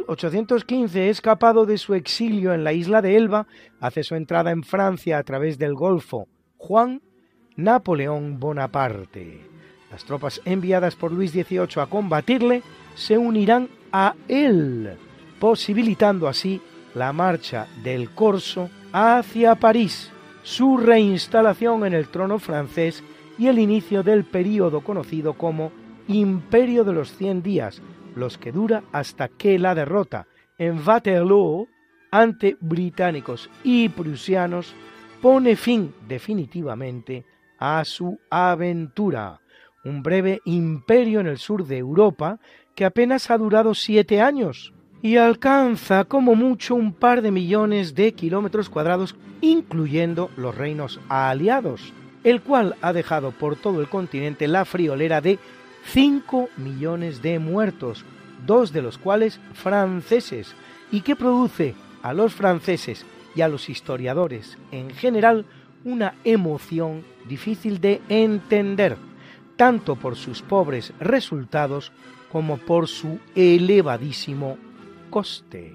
1815, 0.07 1.09
escapado 1.09 1.67
de 1.67 1.79
su 1.79 1.95
exilio 1.95 2.53
en 2.53 2.65
la 2.65 2.73
isla 2.73 3.03
de 3.03 3.17
Elba, 3.17 3.47
hace 3.81 4.03
su 4.03 4.15
entrada 4.15 4.51
en 4.51 4.63
Francia 4.63 5.19
a 5.19 5.23
través 5.23 5.59
del 5.59 5.75
Golfo 5.75 6.29
Juan 6.57 7.03
Napoleón 7.57 8.39
Bonaparte. 8.39 9.41
Las 9.91 10.05
tropas 10.05 10.41
enviadas 10.45 10.97
por 10.97 11.13
Luis 11.13 11.33
XVIII 11.33 11.81
a 11.81 11.87
combatirle 11.87 12.63
se 12.95 13.17
unirán 13.17 13.69
a 13.93 14.15
él, 14.29 14.97
posibilitando 15.39 16.29
así 16.29 16.61
la 16.95 17.13
marcha 17.13 17.67
del 17.83 18.11
Corso 18.11 18.71
hacia 18.93 19.55
París, 19.55 20.11
su 20.43 20.77
reinstalación 20.77 21.87
en 21.87 21.95
el 21.95 22.09
trono 22.09 22.39
francés 22.39 23.03
y 23.39 23.49
el 23.49 23.59
inicio 23.59 24.03
del 24.03 24.25
período 24.25 24.81
conocido 24.83 25.35
como 25.35 25.73
Imperio 26.09 26.85
de 26.85 26.93
los 26.93 27.17
Cien 27.17 27.43
Días, 27.43 27.81
los 28.17 28.39
que 28.39 28.53
dura 28.53 28.85
hasta 28.93 29.29
que 29.29 29.59
la 29.59 29.75
derrota 29.75 30.27
en 30.59 30.87
Waterloo 30.87 31.69
ante 32.11 32.57
británicos 32.61 33.51
y 33.65 33.89
prusianos 33.89 34.75
pone 35.21 35.57
fin 35.57 35.95
definitivamente 36.07 37.25
a 37.59 37.85
su 37.85 38.19
aventura. 38.31 39.41
Un 39.85 40.03
breve 40.03 40.41
imperio 40.45 41.21
en 41.21 41.27
el 41.27 41.39
sur 41.39 41.67
de 41.67 41.79
Europa 41.79 42.39
que 42.75 42.85
apenas 42.85 43.31
ha 43.31 43.39
durado 43.39 43.75
siete 43.75 44.21
años 44.21 44.73
y 45.03 45.17
alcanza 45.17 46.05
como 46.05 46.35
mucho 46.35 46.75
un 46.75 46.95
par 46.95 47.21
de 47.21 47.31
millones 47.31 47.95
de 47.95 48.13
kilómetros 48.13 48.71
cuadrados, 48.71 49.17
incluyendo 49.43 50.31
los 50.37 50.57
reinos 50.57 50.99
aliados, 51.11 51.93
el 52.23 52.41
cual 52.41 52.77
ha 52.81 52.93
dejado 52.95 53.33
por 53.33 53.57
todo 53.57 53.81
el 53.81 53.89
continente 53.89 54.49
la 54.49 54.65
friolera 54.65 55.21
de 55.21 55.39
5 55.87 56.49
millones 56.57 57.23
de 57.23 57.39
muertos, 57.39 58.05
dos 58.47 58.73
de 58.73 58.83
los 58.83 58.99
cuales 58.99 59.41
franceses, 59.53 60.55
y 60.91 61.01
que 61.03 61.17
produce 61.17 61.75
a 62.03 62.13
los 62.13 62.35
franceses 62.35 63.05
y 63.35 63.41
a 63.41 63.49
los 63.49 63.69
historiadores 63.69 64.59
en 64.71 64.91
general 64.91 65.45
una 65.85 66.15
emoción 66.25 67.05
difícil 67.29 67.81
de 67.81 68.01
entender, 68.09 68.97
tanto 69.57 69.97
por 69.97 70.17
sus 70.17 70.43
pobres 70.43 70.93
resultados 71.01 71.93
como 72.33 72.59
por 72.59 72.89
su 72.89 73.19
elevadísimo 73.35 74.59
coste. 75.11 75.75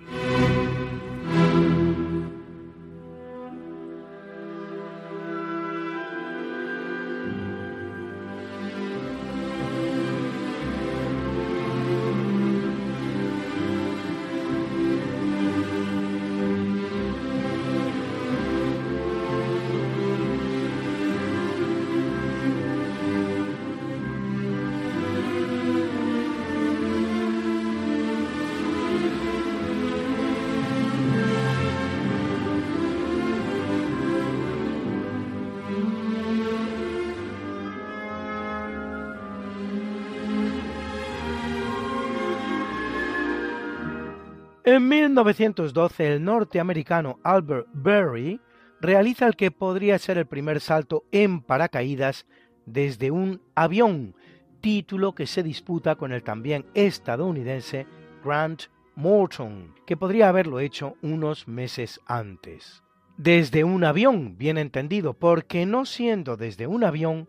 En 44.71 44.87
1912 44.87 46.13
el 46.13 46.23
norteamericano 46.23 47.17
Albert 47.23 47.65
Berry 47.73 48.39
realiza 48.79 49.25
el 49.25 49.35
que 49.35 49.49
podría 49.49 49.97
ser 49.97 50.19
el 50.19 50.27
primer 50.27 50.59
salto 50.59 51.05
en 51.11 51.41
paracaídas 51.41 52.27
desde 52.67 53.09
un 53.09 53.41
avión, 53.55 54.13
título 54.61 55.15
que 55.15 55.25
se 55.25 55.41
disputa 55.41 55.95
con 55.95 56.11
el 56.11 56.21
también 56.21 56.67
estadounidense 56.75 57.87
Grant 58.23 58.65
Morton, 58.93 59.73
que 59.87 59.97
podría 59.97 60.29
haberlo 60.29 60.59
hecho 60.59 60.97
unos 61.01 61.47
meses 61.47 61.99
antes. 62.05 62.83
Desde 63.17 63.63
un 63.63 63.83
avión, 63.83 64.37
bien 64.37 64.59
entendido, 64.59 65.15
porque 65.15 65.65
no 65.65 65.85
siendo 65.85 66.37
desde 66.37 66.67
un 66.67 66.83
avión, 66.83 67.27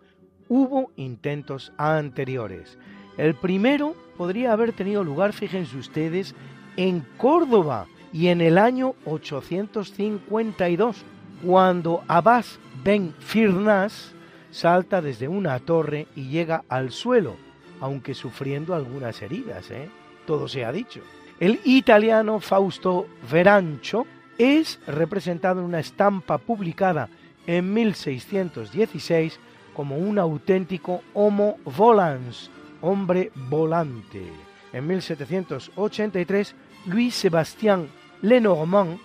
hubo 0.51 0.93
intentos 0.97 1.73
anteriores. 1.79 2.79
El 3.17 3.35
primero 3.35 3.97
podría 4.19 4.53
haber 4.53 4.75
tenido 4.75 5.03
lugar, 5.05 5.33
fíjense 5.33 5.79
ustedes, 5.79 6.35
en 6.81 7.07
Córdoba 7.19 7.87
y 8.11 8.29
en 8.29 8.41
el 8.41 8.57
año 8.57 8.95
852, 9.05 10.97
cuando 11.45 12.03
Abbas 12.09 12.59
ben 12.83 13.15
Firnas 13.19 14.15
salta 14.51 15.03
desde 15.03 15.29
una 15.29 15.59
torre 15.59 16.07
y 16.17 16.29
llega 16.29 16.65
al 16.71 16.91
suelo, 16.91 17.37
aunque 17.83 18.15
sufriendo 18.15 18.75
algunas 18.75 19.21
heridas, 19.21 19.71
¿eh? 19.71 19.91
todo 20.25 20.49
se 20.49 20.65
ha 20.65 20.73
dicho. 20.73 21.03
El 21.39 21.61
italiano 21.65 22.41
Fausto 22.41 23.07
Verancho 23.31 24.07
es 24.39 24.81
representado 24.87 25.61
en 25.61 25.67
una 25.67 25.81
estampa 25.81 26.39
publicada 26.39 27.11
en 27.47 27.75
1616 27.75 29.39
como 29.75 29.99
un 29.99 30.19
auténtico 30.19 31.03
homo 31.13 31.59
volans, 31.77 32.51
hombre 32.81 33.33
volante. 33.35 34.33
En 34.73 34.87
1783, 34.87 36.55
Louis 36.87 37.15
Sébastien 37.15 37.89
Lenormand 38.23 38.99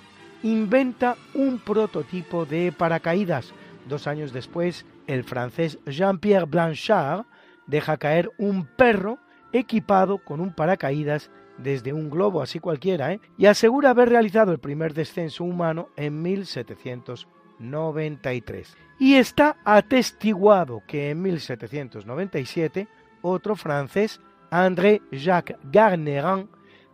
inventa 0.43 1.17
un 1.33 1.59
prototipo 1.59 2.45
de 2.45 2.71
paracaídas. 2.71 3.53
Dos 3.87 4.07
años 4.07 4.31
después, 4.31 4.85
el 5.07 5.23
francés 5.23 5.79
Jean-Pierre 5.85 6.45
Blanchard 6.45 7.25
deja 7.67 7.97
caer 7.97 8.31
un 8.37 8.65
perro 8.65 9.17
equipado 9.51 10.19
con 10.19 10.39
un 10.39 10.53
paracaídas 10.53 11.29
desde 11.57 11.91
un 11.93 12.09
globo 12.09 12.41
así 12.41 12.59
cualquiera, 12.59 13.13
¿eh? 13.13 13.21
y 13.37 13.45
asegura 13.45 13.91
haber 13.91 14.09
realizado 14.09 14.51
el 14.51 14.59
primer 14.59 14.93
descenso 14.93 15.43
humano 15.43 15.89
en 15.95 16.21
1793. 16.21 18.75
Y 18.99 19.15
está 19.15 19.55
atestiguado 19.63 20.83
que 20.87 21.11
en 21.11 21.21
1797 21.21 22.87
otro 23.21 23.55
francés 23.55 24.19
André 24.49 25.01
Jacques 25.11 25.57
Garnerin 25.71 26.49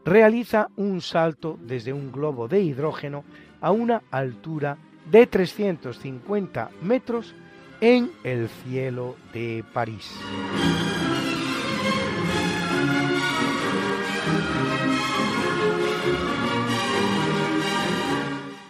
realiza 0.06 0.70
un 0.76 1.02
salto 1.02 1.58
desde 1.62 1.94
un 1.94 2.12
globo 2.12 2.48
de 2.48 2.62
hidrógeno 2.62 3.24
a 3.62 3.72
una 3.72 4.04
altura 4.12 4.78
de 5.10 5.28
350 5.28 6.70
metros 6.82 7.34
en 7.80 8.12
el 8.24 8.50
cielo 8.50 9.16
de 9.34 9.64
París. 9.74 10.12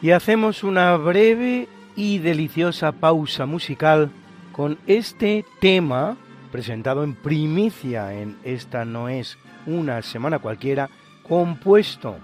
Y 0.01 0.11
hacemos 0.11 0.63
una 0.63 0.97
breve 0.97 1.67
y 1.95 2.17
deliciosa 2.17 2.91
pausa 2.91 3.45
musical 3.45 4.09
con 4.51 4.79
este 4.87 5.45
tema 5.59 6.17
presentado 6.51 7.03
en 7.03 7.13
primicia 7.15 8.13
en 8.13 8.37
Esta 8.43 8.83
no 8.83 9.09
es 9.09 9.37
una 9.65 10.01
semana 10.01 10.39
cualquiera, 10.39 10.89
compuesto, 11.23 12.17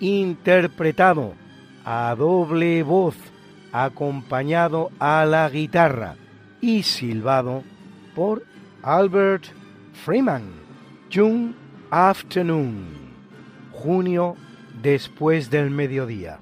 interpretado 0.00 1.34
a 1.84 2.14
doble 2.16 2.82
voz, 2.82 3.16
acompañado 3.72 4.90
a 4.98 5.24
la 5.24 5.48
guitarra 5.48 6.16
y 6.60 6.82
silbado 6.82 7.62
por 8.14 8.44
Albert 8.82 9.44
Freeman. 10.04 10.62
June 11.12 11.54
Afternoon, 11.90 12.86
junio 13.72 14.36
después 14.82 15.50
del 15.50 15.70
mediodía. 15.70 16.38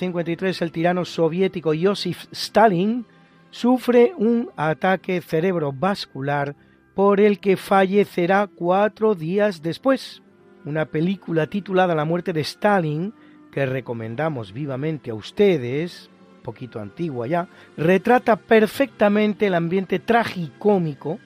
1953 0.00 0.62
el 0.62 0.72
tirano 0.72 1.04
soviético 1.04 1.72
Joseph 1.80 2.26
Stalin 2.32 3.06
sufre 3.50 4.12
un 4.16 4.50
ataque 4.56 5.20
cerebrovascular 5.20 6.56
por 6.94 7.20
el 7.20 7.38
que 7.38 7.56
fallecerá 7.56 8.46
cuatro 8.46 9.14
días 9.14 9.62
después. 9.62 10.22
Una 10.64 10.86
película 10.86 11.46
titulada 11.46 11.94
La 11.94 12.04
muerte 12.04 12.32
de 12.32 12.40
Stalin, 12.40 13.14
que 13.50 13.66
recomendamos 13.66 14.52
vivamente 14.52 15.10
a 15.10 15.14
ustedes, 15.14 16.10
poquito 16.42 16.80
antigua 16.80 17.26
ya, 17.26 17.48
retrata 17.76 18.36
perfectamente 18.36 19.46
el 19.46 19.54
ambiente 19.54 19.98
tragicómico 19.98 21.18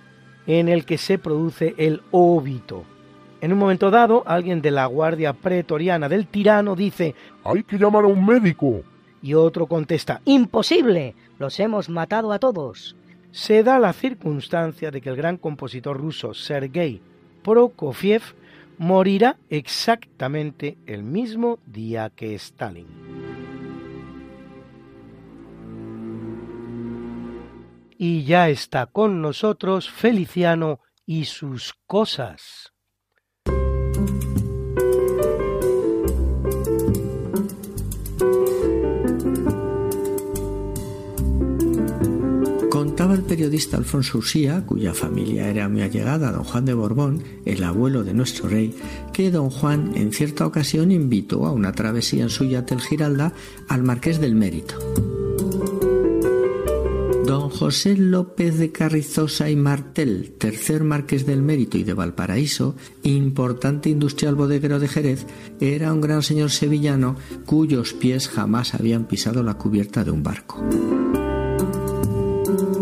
en 0.46 0.68
el 0.68 0.84
que 0.84 0.98
se 0.98 1.18
produce 1.18 1.74
el 1.78 2.02
óbito. 2.10 2.84
En 3.40 3.52
un 3.52 3.58
momento 3.58 3.90
dado, 3.90 4.22
alguien 4.26 4.62
de 4.62 4.70
la 4.70 4.86
guardia 4.86 5.34
pretoriana 5.34 6.08
del 6.08 6.26
tirano 6.26 6.74
dice 6.74 7.14
Hay 7.44 7.64
que 7.64 7.78
llamar 7.78 8.04
a 8.04 8.08
un 8.08 8.24
médico. 8.24 8.82
Y 9.22 9.34
otro 9.34 9.66
contesta 9.66 10.20
Imposible. 10.24 11.14
Los 11.38 11.60
hemos 11.60 11.88
matado 11.88 12.32
a 12.32 12.38
todos. 12.38 12.96
Se 13.30 13.62
da 13.62 13.78
la 13.78 13.92
circunstancia 13.92 14.90
de 14.90 15.00
que 15.02 15.10
el 15.10 15.16
gran 15.16 15.36
compositor 15.36 15.98
ruso 15.98 16.32
Sergei 16.32 17.02
Prokofiev 17.42 18.22
morirá 18.78 19.36
exactamente 19.50 20.78
el 20.86 21.02
mismo 21.02 21.58
día 21.66 22.10
que 22.10 22.34
Stalin. 22.34 22.86
Y 27.98 28.24
ya 28.24 28.48
está 28.48 28.86
con 28.86 29.20
nosotros 29.20 29.90
Feliciano 29.90 30.80
y 31.06 31.26
sus 31.26 31.74
cosas. 31.86 32.75
Contaba 42.96 43.14
el 43.14 43.24
periodista 43.24 43.76
Alfonso 43.76 44.16
Usía, 44.16 44.64
cuya 44.64 44.94
familia 44.94 45.50
era 45.50 45.68
muy 45.68 45.82
allegada 45.82 46.30
a 46.30 46.32
don 46.32 46.44
Juan 46.44 46.64
de 46.64 46.72
Borbón, 46.72 47.22
el 47.44 47.62
abuelo 47.62 48.04
de 48.04 48.14
nuestro 48.14 48.48
rey, 48.48 48.74
que 49.12 49.30
don 49.30 49.50
Juan 49.50 49.92
en 49.96 50.14
cierta 50.14 50.46
ocasión 50.46 50.90
invitó 50.90 51.44
a 51.44 51.52
una 51.52 51.72
travesía 51.72 52.22
en 52.22 52.30
su 52.30 52.44
yate 52.44 52.72
el 52.72 52.80
Giralda 52.80 53.34
al 53.68 53.82
Marqués 53.82 54.18
del 54.18 54.34
Mérito. 54.34 54.76
Don 57.26 57.50
José 57.50 57.98
López 57.98 58.56
de 58.56 58.72
Carrizosa 58.72 59.50
y 59.50 59.56
Martel, 59.56 60.32
tercer 60.38 60.82
marqués 60.82 61.26
del 61.26 61.42
Mérito 61.42 61.76
y 61.76 61.84
de 61.84 61.92
Valparaíso, 61.92 62.76
importante 63.02 63.90
industrial 63.90 64.36
bodeguero 64.36 64.80
de 64.80 64.88
Jerez, 64.88 65.26
era 65.60 65.92
un 65.92 66.00
gran 66.00 66.22
señor 66.22 66.50
sevillano 66.50 67.16
cuyos 67.44 67.92
pies 67.92 68.30
jamás 68.30 68.72
habían 68.72 69.06
pisado 69.06 69.42
la 69.42 69.58
cubierta 69.58 70.02
de 70.02 70.12
un 70.12 70.22
barco. 70.22 70.64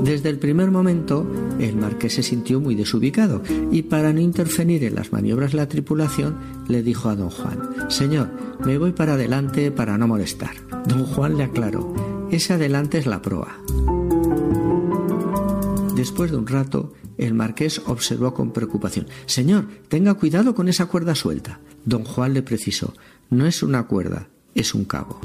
Desde 0.04 0.28
el 0.28 0.38
primer 0.38 0.70
momento, 0.70 1.26
el 1.58 1.76
marqués 1.76 2.12
se 2.12 2.22
sintió 2.22 2.60
muy 2.60 2.74
desubicado 2.74 3.42
y 3.72 3.84
para 3.84 4.12
no 4.12 4.20
interferir 4.20 4.84
en 4.84 4.96
las 4.96 5.12
maniobras 5.12 5.52
de 5.52 5.56
la 5.56 5.68
tripulación, 5.68 6.36
le 6.68 6.82
dijo 6.82 7.08
a 7.08 7.16
don 7.16 7.30
Juan, 7.30 7.70
Señor, 7.88 8.28
me 8.66 8.76
voy 8.76 8.92
para 8.92 9.14
adelante 9.14 9.70
para 9.70 9.96
no 9.96 10.06
molestar. 10.06 10.50
Don 10.86 11.06
Juan 11.06 11.38
le 11.38 11.44
aclaró, 11.44 11.94
ese 12.30 12.52
adelante 12.52 12.98
es 12.98 13.06
la 13.06 13.22
proa. 13.22 13.56
Después 15.96 16.30
de 16.30 16.36
un 16.36 16.46
rato, 16.46 16.92
el 17.16 17.32
marqués 17.32 17.80
observó 17.86 18.34
con 18.34 18.52
preocupación, 18.52 19.06
Señor, 19.24 19.68
tenga 19.88 20.12
cuidado 20.12 20.54
con 20.54 20.68
esa 20.68 20.84
cuerda 20.84 21.14
suelta. 21.14 21.60
Don 21.86 22.04
Juan 22.04 22.34
le 22.34 22.42
precisó, 22.42 22.92
no 23.30 23.46
es 23.46 23.62
una 23.62 23.86
cuerda, 23.86 24.28
es 24.54 24.74
un 24.74 24.84
cabo. 24.84 25.18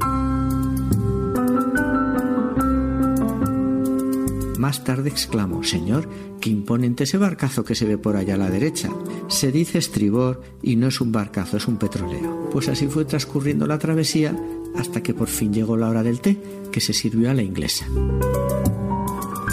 Más 4.59 4.83
tarde 4.83 5.07
exclamó, 5.07 5.63
Señor, 5.63 6.09
qué 6.41 6.49
imponente 6.49 7.05
ese 7.05 7.17
barcazo 7.17 7.63
que 7.63 7.75
se 7.75 7.85
ve 7.85 7.97
por 7.97 8.17
allá 8.17 8.33
a 8.33 8.37
la 8.37 8.49
derecha. 8.49 8.89
Se 9.29 9.53
dice 9.53 9.77
estribor 9.77 10.41
y 10.61 10.75
no 10.75 10.87
es 10.87 10.99
un 10.99 11.13
barcazo, 11.13 11.55
es 11.55 11.65
un 11.69 11.77
petrolero. 11.77 12.49
Pues 12.51 12.67
así 12.67 12.87
fue 12.87 13.05
transcurriendo 13.05 13.67
la 13.67 13.79
travesía 13.79 14.35
hasta 14.75 15.01
que 15.01 15.13
por 15.13 15.29
fin 15.29 15.53
llegó 15.53 15.77
la 15.77 15.87
hora 15.87 16.03
del 16.03 16.19
té, 16.19 16.37
que 16.73 16.81
se 16.81 16.91
sirvió 16.91 17.31
a 17.31 17.33
la 17.33 17.41
inglesa. 17.41 17.87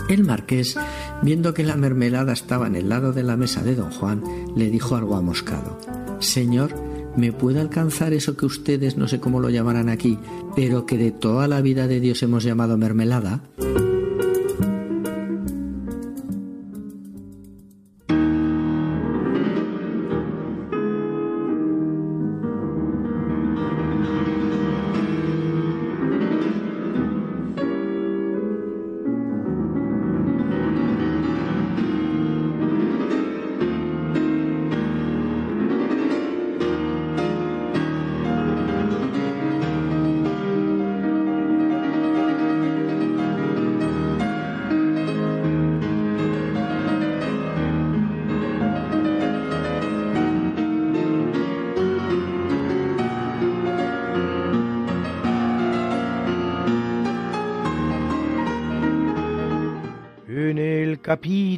El 0.08 0.24
marqués, 0.24 0.76
viendo 1.22 1.54
que 1.54 1.62
la 1.62 1.76
mermelada 1.76 2.32
estaba 2.32 2.66
en 2.66 2.74
el 2.74 2.88
lado 2.88 3.12
de 3.12 3.22
la 3.22 3.36
mesa 3.36 3.62
de 3.62 3.76
don 3.76 3.92
Juan, 3.92 4.24
le 4.56 4.70
dijo 4.70 4.96
algo 4.96 5.14
amoscado. 5.14 5.78
Señor, 6.18 6.74
¿me 7.16 7.30
puede 7.30 7.60
alcanzar 7.60 8.12
eso 8.12 8.36
que 8.36 8.46
ustedes 8.46 8.96
no 8.96 9.06
sé 9.06 9.20
cómo 9.20 9.38
lo 9.38 9.50
llamarán 9.50 9.88
aquí, 9.88 10.18
pero 10.56 10.84
que 10.84 10.98
de 10.98 11.12
toda 11.12 11.46
la 11.46 11.60
vida 11.60 11.86
de 11.86 12.00
Dios 12.00 12.24
hemos 12.24 12.42
llamado 12.42 12.76
mermelada? 12.76 13.42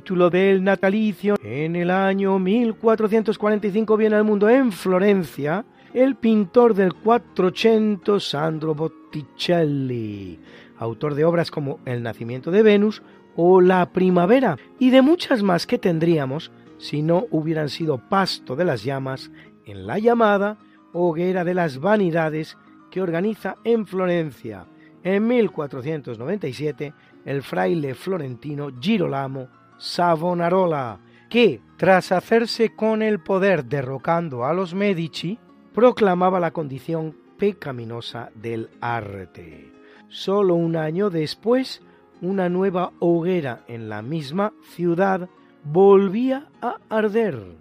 Capítulo 0.09 0.31
del 0.31 0.65
natalicio, 0.65 1.37
en 1.43 1.77
el 1.77 1.91
año 1.91 2.39
1445 2.39 3.95
viene 3.99 4.17
al 4.17 4.25
mundo 4.25 4.49
en 4.49 4.73
Florencia 4.73 5.67
el 5.93 6.17
pintor 6.17 6.73
del 6.73 6.95
Quattrocento 6.95 8.19
Sandro 8.19 8.75
Botticelli, 8.75 10.41
autor 10.79 11.15
de 11.15 11.27
obras 11.27 11.51
como 11.51 11.81
El 11.85 12.03
nacimiento 12.03 12.51
de 12.51 12.63
Venus 12.63 13.03
o 13.37 13.61
La 13.61 13.93
primavera 13.93 14.57
y 14.79 14.89
de 14.89 15.03
muchas 15.03 15.43
más 15.43 15.67
que 15.67 15.77
tendríamos 15.77 16.53
si 16.79 17.03
no 17.03 17.27
hubieran 17.31 17.69
sido 17.69 17.99
pasto 18.09 18.57
de 18.57 18.65
las 18.65 18.85
llamas 18.85 19.31
en 19.67 19.87
la 19.87 19.99
llamada 19.99 20.57
Hoguera 20.95 21.45
de 21.45 21.53
las 21.53 21.81
Vanidades 21.81 22.57
que 22.91 23.03
organiza 23.03 23.57
en 23.63 23.87
Florencia. 23.87 24.65
En 25.03 25.27
1497 25.27 26.95
el 27.27 27.43
fraile 27.43 27.95
florentino 27.95 28.71
Girolamo 28.81 29.58
Savonarola, 29.79 31.01
que, 31.31 31.61
tras 31.77 32.13
hacerse 32.13 32.75
con 32.75 33.03
el 33.03 33.21
poder 33.21 33.65
derrocando 33.65 34.45
a 34.45 34.53
los 34.53 34.75
Medici, 34.75 35.39
proclamaba 35.73 36.41
la 36.41 36.51
condición 36.51 37.17
pecaminosa 37.39 38.31
del 38.35 38.69
arte. 38.81 39.73
Solo 40.09 40.55
un 40.55 40.77
año 40.77 41.11
después, 41.11 41.83
una 42.21 42.49
nueva 42.49 42.93
hoguera 42.99 43.65
en 43.69 43.89
la 43.89 44.03
misma 44.03 44.53
ciudad 44.75 45.29
volvía 45.65 46.49
a 46.61 46.79
arder, 46.89 47.57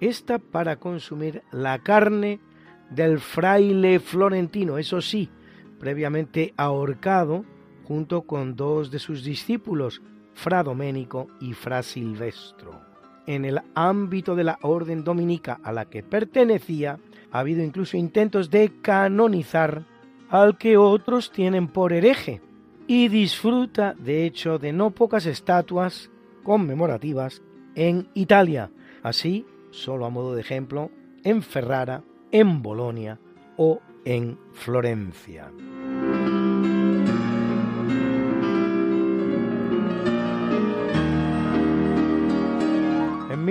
esta 0.00 0.38
para 0.38 0.76
consumir 0.76 1.42
la 1.52 1.78
carne 1.78 2.40
del 2.90 3.20
fraile 3.20 4.00
florentino, 4.00 4.78
eso 4.78 5.00
sí, 5.00 5.30
previamente 5.78 6.52
ahorcado 6.56 7.44
junto 7.84 8.22
con 8.22 8.56
dos 8.56 8.90
de 8.90 8.98
sus 8.98 9.24
discípulos, 9.24 10.02
Fra 10.34 10.62
Domenico 10.62 11.28
y 11.40 11.52
Fra 11.54 11.82
Silvestro. 11.82 12.80
En 13.26 13.44
el 13.44 13.60
ámbito 13.74 14.34
de 14.34 14.44
la 14.44 14.58
orden 14.62 15.04
dominica 15.04 15.60
a 15.62 15.72
la 15.72 15.84
que 15.84 16.02
pertenecía, 16.02 16.98
ha 17.30 17.38
habido 17.38 17.62
incluso 17.62 17.96
intentos 17.96 18.50
de 18.50 18.72
canonizar 18.82 19.84
al 20.28 20.58
que 20.58 20.76
otros 20.76 21.30
tienen 21.30 21.68
por 21.68 21.92
hereje, 21.92 22.40
y 22.86 23.08
disfruta 23.08 23.94
de 23.94 24.26
hecho 24.26 24.58
de 24.58 24.72
no 24.72 24.90
pocas 24.90 25.26
estatuas 25.26 26.10
conmemorativas 26.42 27.42
en 27.74 28.08
Italia, 28.14 28.70
así, 29.02 29.46
solo 29.70 30.04
a 30.04 30.10
modo 30.10 30.34
de 30.34 30.40
ejemplo, 30.40 30.90
en 31.24 31.42
Ferrara, 31.42 32.02
en 32.32 32.62
Bolonia 32.62 33.18
o 33.56 33.80
en 34.04 34.38
Florencia. 34.52 35.50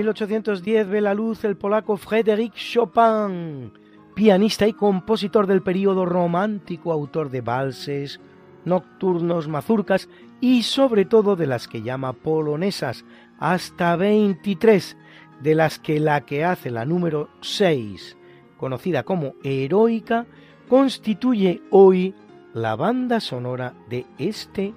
1810 0.01 0.89
ve 0.89 0.99
la 0.99 1.13
luz 1.13 1.43
el 1.43 1.55
polaco 1.55 1.95
Frédéric 1.95 2.55
Chopin, 2.55 3.71
pianista 4.15 4.67
y 4.67 4.73
compositor 4.73 5.45
del 5.45 5.61
período 5.61 6.05
romántico, 6.05 6.91
autor 6.91 7.29
de 7.29 7.41
valses, 7.41 8.19
nocturnos, 8.65 9.47
mazurcas 9.47 10.09
y 10.39 10.63
sobre 10.63 11.05
todo 11.05 11.35
de 11.35 11.45
las 11.45 11.67
que 11.67 11.83
llama 11.83 12.13
polonesas, 12.13 13.05
hasta 13.37 13.95
23, 13.95 14.97
de 15.43 15.55
las 15.55 15.77
que 15.77 15.99
la 15.99 16.21
que 16.21 16.45
hace 16.45 16.71
la 16.71 16.83
número 16.83 17.29
6, 17.41 18.17
conocida 18.57 19.03
como 19.03 19.35
Heroica, 19.43 20.25
constituye 20.67 21.61
hoy 21.69 22.15
la 22.55 22.75
banda 22.75 23.19
sonora 23.19 23.75
de 23.87 24.07
este 24.17 24.73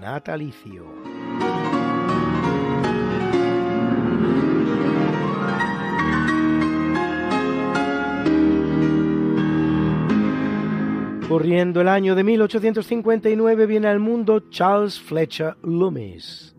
natalicio. 0.00 1.25
Corriendo 11.28 11.80
el 11.80 11.88
año 11.88 12.14
de 12.14 12.22
1859 12.22 13.66
viene 13.66 13.88
al 13.88 13.98
mundo 13.98 14.48
Charles 14.48 15.00
Fletcher 15.00 15.56
Loomis, 15.64 16.54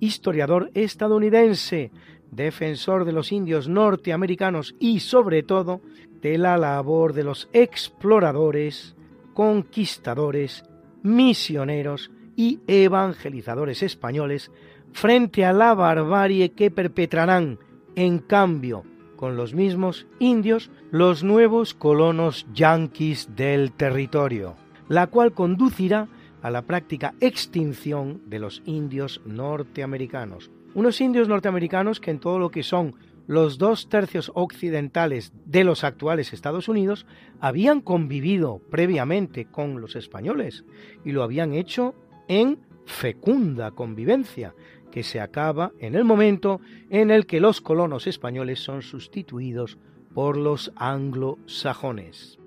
historiador 0.00 0.70
estadounidense, 0.74 1.90
defensor 2.30 3.06
de 3.06 3.12
los 3.12 3.32
indios 3.32 3.70
norteamericanos 3.70 4.74
y 4.78 5.00
sobre 5.00 5.42
todo 5.42 5.80
de 6.20 6.36
la 6.36 6.58
labor 6.58 7.14
de 7.14 7.24
los 7.24 7.48
exploradores, 7.54 8.96
conquistadores, 9.32 10.62
misioneros 11.02 12.10
y 12.36 12.60
evangelizadores 12.66 13.82
españoles 13.82 14.50
frente 14.92 15.46
a 15.46 15.54
la 15.54 15.72
barbarie 15.72 16.50
que 16.50 16.70
perpetrarán, 16.70 17.58
en 17.96 18.18
cambio, 18.18 18.84
con 19.16 19.36
los 19.38 19.54
mismos 19.54 20.06
indios 20.18 20.70
los 20.92 21.24
nuevos 21.24 21.72
colonos 21.72 22.46
yanquis 22.52 23.34
del 23.34 23.72
territorio, 23.72 24.56
la 24.90 25.06
cual 25.06 25.32
conducirá 25.32 26.06
a 26.42 26.50
la 26.50 26.60
práctica 26.62 27.14
extinción 27.20 28.20
de 28.26 28.38
los 28.38 28.62
indios 28.66 29.22
norteamericanos. 29.24 30.50
Unos 30.74 31.00
indios 31.00 31.28
norteamericanos 31.28 31.98
que 31.98 32.10
en 32.10 32.20
todo 32.20 32.38
lo 32.38 32.50
que 32.50 32.62
son 32.62 32.94
los 33.26 33.56
dos 33.56 33.88
tercios 33.88 34.30
occidentales 34.34 35.32
de 35.46 35.64
los 35.64 35.82
actuales 35.82 36.34
Estados 36.34 36.68
Unidos 36.68 37.06
habían 37.40 37.80
convivido 37.80 38.60
previamente 38.70 39.46
con 39.46 39.80
los 39.80 39.96
españoles 39.96 40.66
y 41.06 41.12
lo 41.12 41.22
habían 41.22 41.54
hecho 41.54 41.94
en 42.28 42.58
fecunda 42.84 43.70
convivencia, 43.70 44.54
que 44.90 45.02
se 45.02 45.20
acaba 45.20 45.72
en 45.78 45.94
el 45.94 46.04
momento 46.04 46.60
en 46.90 47.10
el 47.10 47.24
que 47.24 47.40
los 47.40 47.62
colonos 47.62 48.06
españoles 48.06 48.60
son 48.60 48.82
sustituidos 48.82 49.78
por 50.14 50.36
los 50.36 50.72
anglosajones. 50.76 52.38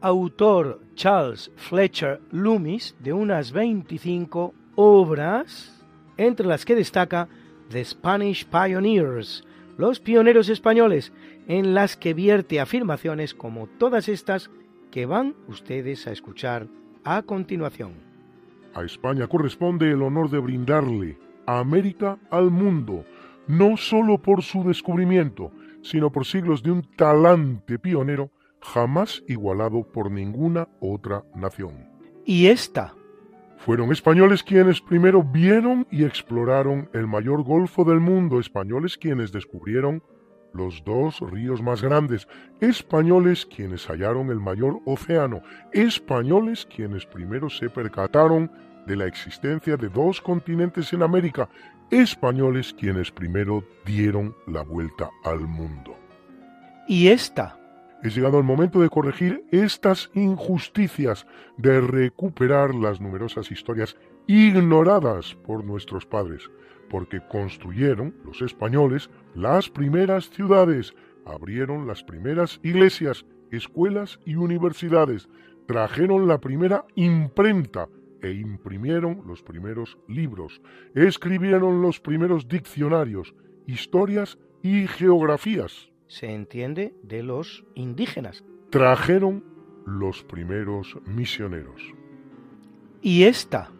Autor 0.00 0.80
Charles 0.94 1.50
Fletcher 1.56 2.20
Loomis 2.30 2.94
de 3.00 3.12
unas 3.12 3.52
25 3.52 4.54
obras, 4.74 5.82
entre 6.16 6.46
las 6.46 6.64
que 6.64 6.74
destaca 6.74 7.28
The 7.70 7.84
Spanish 7.84 8.46
Pioneers, 8.46 9.44
los 9.78 10.00
pioneros 10.00 10.48
españoles, 10.48 11.12
en 11.48 11.74
las 11.74 11.96
que 11.96 12.14
vierte 12.14 12.60
afirmaciones 12.60 13.34
como 13.34 13.66
todas 13.66 14.08
estas 14.08 14.50
que 14.90 15.06
van 15.06 15.34
ustedes 15.48 16.06
a 16.06 16.12
escuchar 16.12 16.68
a 17.02 17.22
continuación. 17.22 17.92
A 18.74 18.82
España 18.82 19.26
corresponde 19.26 19.90
el 19.90 20.02
honor 20.02 20.30
de 20.30 20.38
brindarle 20.38 21.18
América 21.46 22.18
al 22.30 22.50
mundo, 22.50 23.04
no 23.46 23.76
sólo 23.76 24.18
por 24.18 24.42
su 24.42 24.64
descubrimiento, 24.64 25.52
sino 25.84 26.10
por 26.10 26.24
siglos 26.24 26.62
de 26.62 26.72
un 26.72 26.82
talante 26.96 27.78
pionero 27.78 28.32
jamás 28.60 29.22
igualado 29.28 29.86
por 29.92 30.10
ninguna 30.10 30.68
otra 30.80 31.22
nación. 31.34 31.88
¿Y 32.24 32.46
esta? 32.46 32.94
Fueron 33.58 33.92
españoles 33.92 34.42
quienes 34.42 34.80
primero 34.80 35.22
vieron 35.22 35.86
y 35.90 36.04
exploraron 36.04 36.88
el 36.92 37.06
mayor 37.06 37.44
golfo 37.44 37.84
del 37.84 38.00
mundo, 38.00 38.40
españoles 38.40 38.96
quienes 38.98 39.30
descubrieron 39.30 40.02
los 40.54 40.82
dos 40.84 41.20
ríos 41.20 41.62
más 41.62 41.82
grandes, 41.82 42.28
españoles 42.60 43.44
quienes 43.46 43.86
hallaron 43.86 44.30
el 44.30 44.40
mayor 44.40 44.80
océano, 44.86 45.42
españoles 45.72 46.66
quienes 46.66 47.04
primero 47.06 47.50
se 47.50 47.68
percataron 47.68 48.50
de 48.86 48.96
la 48.96 49.06
existencia 49.06 49.76
de 49.76 49.88
dos 49.88 50.20
continentes 50.20 50.92
en 50.92 51.02
América, 51.02 51.48
españoles 51.90 52.74
quienes 52.78 53.10
primero 53.10 53.64
dieron 53.84 54.34
la 54.46 54.62
vuelta 54.62 55.10
al 55.24 55.40
mundo. 55.40 55.96
¿Y 56.88 57.08
esta? 57.08 57.58
Es 58.02 58.14
llegado 58.14 58.38
el 58.38 58.44
momento 58.44 58.80
de 58.80 58.90
corregir 58.90 59.44
estas 59.50 60.10
injusticias, 60.12 61.26
de 61.56 61.80
recuperar 61.80 62.74
las 62.74 63.00
numerosas 63.00 63.50
historias 63.50 63.96
ignoradas 64.26 65.34
por 65.46 65.64
nuestros 65.64 66.04
padres, 66.04 66.50
porque 66.90 67.20
construyeron 67.28 68.14
los 68.26 68.42
españoles 68.42 69.08
las 69.34 69.70
primeras 69.70 70.28
ciudades, 70.28 70.94
abrieron 71.24 71.86
las 71.86 72.04
primeras 72.04 72.60
iglesias, 72.62 73.24
escuelas 73.50 74.20
y 74.26 74.34
universidades, 74.34 75.28
trajeron 75.66 76.28
la 76.28 76.40
primera 76.40 76.84
imprenta, 76.94 77.88
e 78.24 78.32
imprimieron 78.32 79.22
los 79.26 79.42
primeros 79.42 79.98
libros, 80.08 80.62
escribieron 80.94 81.82
los 81.82 82.00
primeros 82.00 82.48
diccionarios, 82.48 83.34
historias 83.66 84.38
y 84.62 84.86
geografías. 84.86 85.90
Se 86.06 86.32
entiende 86.32 86.94
de 87.02 87.22
los 87.22 87.66
indígenas. 87.74 88.42
Trajeron 88.70 89.44
los 89.84 90.22
primeros 90.22 90.96
misioneros. 91.04 91.82
¿Y 93.02 93.24
esta? 93.24 93.70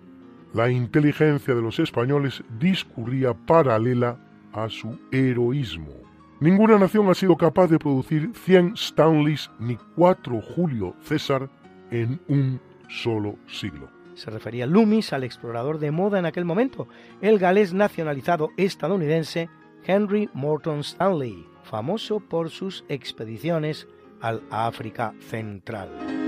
La 0.52 0.70
inteligencia 0.70 1.54
de 1.54 1.62
los 1.62 1.78
españoles 1.78 2.44
discurría 2.60 3.32
paralela 3.32 4.20
a 4.52 4.68
su 4.68 5.00
heroísmo. 5.10 5.94
Ninguna 6.40 6.78
nación 6.78 7.08
ha 7.08 7.14
sido 7.14 7.34
capaz 7.38 7.68
de 7.68 7.78
producir 7.78 8.30
100 8.34 8.76
Stanleys 8.76 9.50
ni 9.58 9.76
4 9.96 10.42
Julio 10.54 10.94
César 11.00 11.48
en 11.90 12.20
un 12.28 12.60
solo 12.88 13.38
siglo. 13.46 13.93
Se 14.14 14.30
refería 14.30 14.66
Loomis 14.66 15.12
al 15.12 15.24
explorador 15.24 15.78
de 15.78 15.90
moda 15.90 16.18
en 16.18 16.26
aquel 16.26 16.44
momento, 16.44 16.88
el 17.20 17.38
galés 17.38 17.72
nacionalizado 17.74 18.50
estadounidense 18.56 19.48
Henry 19.84 20.30
Morton 20.32 20.80
Stanley, 20.80 21.46
famoso 21.62 22.20
por 22.20 22.50
sus 22.50 22.84
expediciones 22.88 23.86
al 24.20 24.42
África 24.50 25.14
Central. 25.20 26.23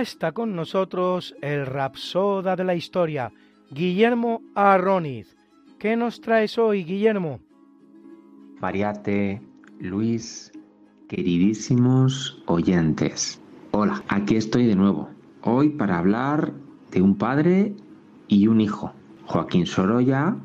Está 0.00 0.32
con 0.32 0.54
nosotros 0.54 1.34
el 1.40 1.66
rapsoda 1.66 2.56
de 2.56 2.64
la 2.64 2.74
historia, 2.74 3.32
Guillermo 3.70 4.42
Arroniz. 4.54 5.36
¿Qué 5.78 5.96
nos 5.96 6.20
traes 6.20 6.58
hoy, 6.58 6.84
Guillermo? 6.84 7.40
Mariate, 8.60 9.40
Luis, 9.80 10.52
queridísimos 11.08 12.42
oyentes. 12.46 13.40
Hola, 13.72 14.02
aquí 14.08 14.36
estoy 14.36 14.66
de 14.66 14.76
nuevo. 14.76 15.10
Hoy 15.42 15.70
para 15.70 15.98
hablar 15.98 16.52
de 16.90 17.02
un 17.02 17.16
padre 17.16 17.74
y 18.28 18.46
un 18.46 18.60
hijo. 18.60 18.92
Joaquín 19.26 19.66
Sorolla, 19.66 20.36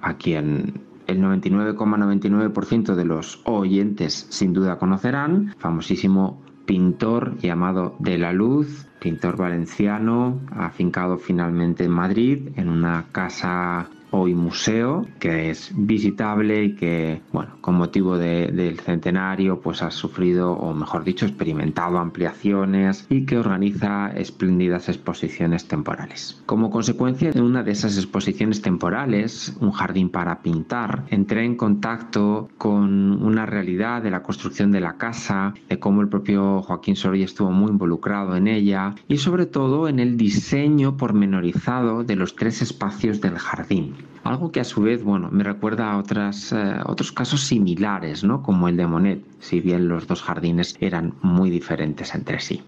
a 0.00 0.16
quien 0.16 0.80
el 1.06 1.20
99,99% 1.20 2.94
de 2.94 3.04
los 3.04 3.40
oyentes 3.44 4.26
sin 4.30 4.52
duda 4.52 4.78
conocerán, 4.78 5.54
famosísimo 5.58 6.40
pintor 6.64 7.36
llamado 7.38 7.96
De 7.98 8.16
la 8.16 8.32
Luz, 8.32 8.86
pintor 9.00 9.36
valenciano, 9.36 10.40
afincado 10.50 11.18
finalmente 11.18 11.84
en 11.84 11.90
Madrid, 11.90 12.50
en 12.56 12.68
una 12.68 13.06
casa 13.10 13.88
hoy 14.10 14.34
museo 14.34 15.06
que 15.18 15.50
es 15.50 15.72
visitable 15.74 16.64
y 16.64 16.74
que, 16.74 17.20
bueno, 17.32 17.56
con 17.60 17.76
motivo 17.76 18.18
del 18.18 18.80
centenario, 18.80 19.60
pues 19.60 19.82
ha 19.82 19.90
sufrido, 19.90 20.52
o 20.52 20.74
mejor 20.74 21.04
dicho, 21.04 21.26
experimentado 21.26 21.98
ampliaciones 21.98 23.06
y 23.08 23.24
que 23.26 23.38
organiza 23.38 24.10
espléndidas 24.10 24.88
exposiciones 24.88 25.66
temporales. 25.66 26.42
Como 26.46 26.70
consecuencia 26.70 27.32
de 27.32 27.42
una 27.42 27.62
de 27.62 27.72
esas 27.72 27.96
exposiciones 27.96 28.62
temporales, 28.62 29.56
un 29.60 29.72
jardín 29.72 30.10
para 30.10 30.42
pintar, 30.42 31.04
entré 31.08 31.44
en 31.44 31.56
contacto 31.56 32.48
con 32.58 33.22
una 33.22 33.46
realidad 33.46 34.02
de 34.02 34.10
la 34.10 34.22
construcción 34.22 34.70
de 34.72 34.80
la 34.80 34.96
casa, 34.96 35.54
de 35.68 35.78
cómo 35.78 36.00
el 36.00 36.08
propio 36.08 36.62
Joaquín 36.62 36.96
Sorolla 36.96 37.24
estuvo 37.24 37.50
muy 37.50 37.70
involucrado 37.70 38.36
en 38.36 38.48
ella 38.48 38.94
y 39.08 39.18
sobre 39.18 39.46
todo 39.46 39.88
en 39.88 39.98
el 39.98 40.16
diseño 40.16 40.96
pormenorizado 40.96 42.04
de 42.04 42.16
los 42.16 42.36
tres 42.36 42.62
espacios 42.62 43.20
del 43.20 43.38
jardín. 43.38 43.94
Algo 44.22 44.52
que 44.52 44.60
a 44.60 44.64
su 44.64 44.82
vez, 44.82 45.02
bueno, 45.02 45.28
me 45.30 45.42
recuerda 45.42 45.90
a 45.90 45.98
otras, 45.98 46.52
eh, 46.52 46.74
otros 46.84 47.10
casos 47.10 47.40
similares, 47.40 48.22
¿no? 48.22 48.42
Como 48.42 48.68
el 48.68 48.76
de 48.76 48.86
Monet, 48.86 49.24
si 49.40 49.60
bien 49.60 49.88
los 49.88 50.06
dos 50.06 50.22
jardines 50.22 50.76
eran 50.80 51.14
muy 51.22 51.50
diferentes 51.50 52.14
entre 52.14 52.38
sí. 52.38 52.62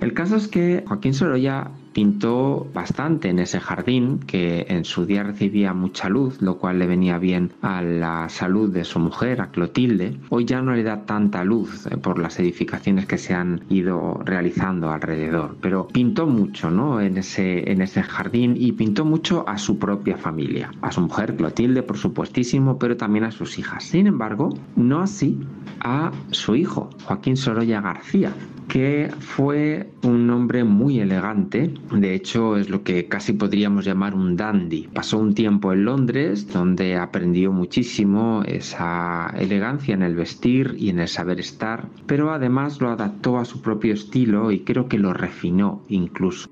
El 0.00 0.12
caso 0.12 0.36
es 0.36 0.48
que 0.48 0.84
Joaquín 0.86 1.14
Sorolla 1.14 1.70
pintó 1.98 2.64
bastante 2.72 3.28
en 3.28 3.40
ese 3.40 3.58
jardín 3.58 4.20
que 4.20 4.66
en 4.68 4.84
su 4.84 5.04
día 5.04 5.24
recibía 5.24 5.74
mucha 5.74 6.08
luz, 6.08 6.40
lo 6.40 6.56
cual 6.56 6.78
le 6.78 6.86
venía 6.86 7.18
bien 7.18 7.50
a 7.60 7.82
la 7.82 8.28
salud 8.28 8.72
de 8.72 8.84
su 8.84 9.00
mujer, 9.00 9.40
a 9.40 9.50
Clotilde. 9.50 10.16
Hoy 10.28 10.44
ya 10.44 10.62
no 10.62 10.76
le 10.76 10.84
da 10.84 11.06
tanta 11.06 11.42
luz 11.42 11.86
eh, 11.86 11.96
por 11.96 12.20
las 12.20 12.38
edificaciones 12.38 13.06
que 13.06 13.18
se 13.18 13.34
han 13.34 13.64
ido 13.68 14.20
realizando 14.24 14.92
alrededor, 14.92 15.56
pero 15.60 15.88
pintó 15.88 16.28
mucho 16.28 16.70
¿no? 16.70 17.00
en, 17.00 17.18
ese, 17.18 17.68
en 17.68 17.82
ese 17.82 18.04
jardín 18.04 18.54
y 18.56 18.70
pintó 18.70 19.04
mucho 19.04 19.42
a 19.48 19.58
su 19.58 19.80
propia 19.80 20.16
familia, 20.16 20.70
a 20.82 20.92
su 20.92 21.00
mujer 21.00 21.34
Clotilde, 21.34 21.82
por 21.82 21.98
supuestísimo, 21.98 22.78
pero 22.78 22.96
también 22.96 23.24
a 23.24 23.32
sus 23.32 23.58
hijas. 23.58 23.82
Sin 23.82 24.06
embargo, 24.06 24.56
no 24.76 25.00
así 25.00 25.36
a 25.80 26.12
su 26.30 26.54
hijo, 26.54 26.90
Joaquín 27.06 27.36
Sorolla 27.36 27.80
García, 27.80 28.32
que 28.68 29.10
fue 29.18 29.90
un 30.02 30.28
hombre 30.30 30.62
muy 30.62 31.00
elegante, 31.00 31.72
de 31.90 32.14
hecho 32.14 32.56
es 32.56 32.68
lo 32.68 32.82
que 32.82 33.08
casi 33.08 33.32
podríamos 33.32 33.84
llamar 33.84 34.14
un 34.14 34.36
dandy. 34.36 34.88
Pasó 34.92 35.18
un 35.18 35.34
tiempo 35.34 35.72
en 35.72 35.84
Londres 35.86 36.46
donde 36.52 36.96
aprendió 36.96 37.50
muchísimo 37.50 38.42
esa 38.46 39.32
elegancia 39.38 39.94
en 39.94 40.02
el 40.02 40.14
vestir 40.14 40.74
y 40.78 40.90
en 40.90 41.00
el 41.00 41.08
saber 41.08 41.40
estar, 41.40 41.88
pero 42.06 42.30
además 42.30 42.80
lo 42.80 42.90
adaptó 42.90 43.38
a 43.38 43.44
su 43.44 43.62
propio 43.62 43.94
estilo 43.94 44.52
y 44.52 44.60
creo 44.60 44.88
que 44.88 44.98
lo 44.98 45.14
refinó 45.14 45.82
incluso. 45.88 46.48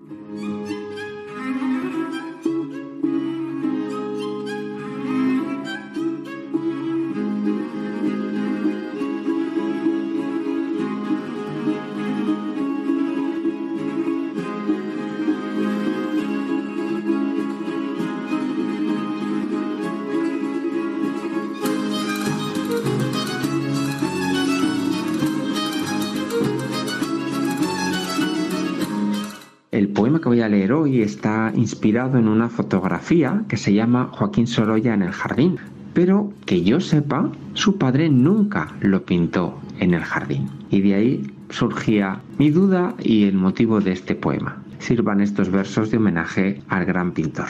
Hoy 30.72 31.02
está 31.02 31.52
inspirado 31.54 32.18
en 32.18 32.28
una 32.28 32.48
fotografía 32.48 33.44
que 33.48 33.56
se 33.56 33.74
llama 33.74 34.10
Joaquín 34.12 34.46
Sorolla 34.46 34.94
en 34.94 35.02
el 35.02 35.12
jardín, 35.12 35.56
pero 35.92 36.32
que 36.44 36.62
yo 36.62 36.80
sepa, 36.80 37.30
su 37.54 37.78
padre 37.78 38.08
nunca 38.08 38.74
lo 38.80 39.04
pintó 39.04 39.58
en 39.78 39.94
el 39.94 40.02
jardín. 40.02 40.48
Y 40.70 40.80
de 40.80 40.94
ahí 40.94 41.34
surgía 41.50 42.20
mi 42.38 42.50
duda 42.50 42.94
y 42.98 43.24
el 43.24 43.34
motivo 43.34 43.80
de 43.80 43.92
este 43.92 44.14
poema. 44.14 44.62
Sirvan 44.78 45.20
estos 45.20 45.50
versos 45.50 45.90
de 45.90 45.96
homenaje 45.96 46.62
al 46.68 46.84
gran 46.84 47.12
pintor. 47.12 47.48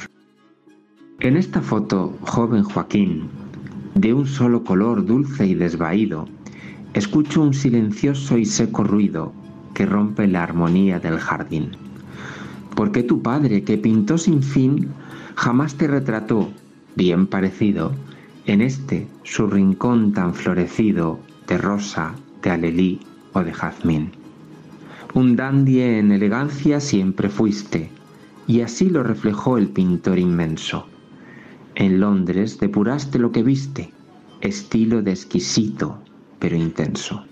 En 1.20 1.36
esta 1.36 1.60
foto, 1.60 2.16
joven 2.20 2.62
Joaquín, 2.62 3.28
de 3.94 4.12
un 4.12 4.26
solo 4.26 4.62
color 4.64 5.04
dulce 5.06 5.46
y 5.46 5.54
desvaído, 5.54 6.28
escucho 6.94 7.42
un 7.42 7.54
silencioso 7.54 8.36
y 8.38 8.44
seco 8.44 8.84
ruido 8.84 9.32
que 9.74 9.86
rompe 9.86 10.26
la 10.26 10.42
armonía 10.42 10.98
del 10.98 11.18
jardín. 11.18 11.86
¿Por 12.77 12.93
qué 12.93 13.03
tu 13.03 13.22
padre, 13.22 13.64
que 13.64 13.79
pintó 13.79 14.18
sin 14.18 14.43
fin, 14.43 14.91
jamás 15.35 15.77
te 15.77 15.87
retrató, 15.87 16.51
bien 16.95 17.27
parecido, 17.27 17.93
en 18.45 18.61
este 18.61 19.09
su 19.22 19.47
rincón 19.47 20.12
tan 20.12 20.35
florecido 20.35 21.18
de 21.49 21.57
rosa, 21.57 22.14
de 22.43 22.51
alelí 22.51 23.01
o 23.33 23.43
de 23.43 23.55
jazmín? 23.55 24.11
Un 25.14 25.37
dandy 25.37 25.81
en 25.81 26.12
elegancia 26.12 26.79
siempre 26.79 27.31
fuiste, 27.31 27.91
y 28.47 28.61
así 28.61 28.91
lo 28.91 29.03
reflejó 29.03 29.57
el 29.57 29.68
pintor 29.68 30.18
inmenso. 30.18 30.87
En 31.77 31.99
Londres 31.99 32.61
depuraste 32.61 33.18
lo 33.18 33.33
que 33.33 33.43
viste, 33.43 33.91
estilo 34.43 35.01
de 35.01 35.12
exquisito, 35.12 35.97
pero 36.39 36.57
intenso. 36.57 37.24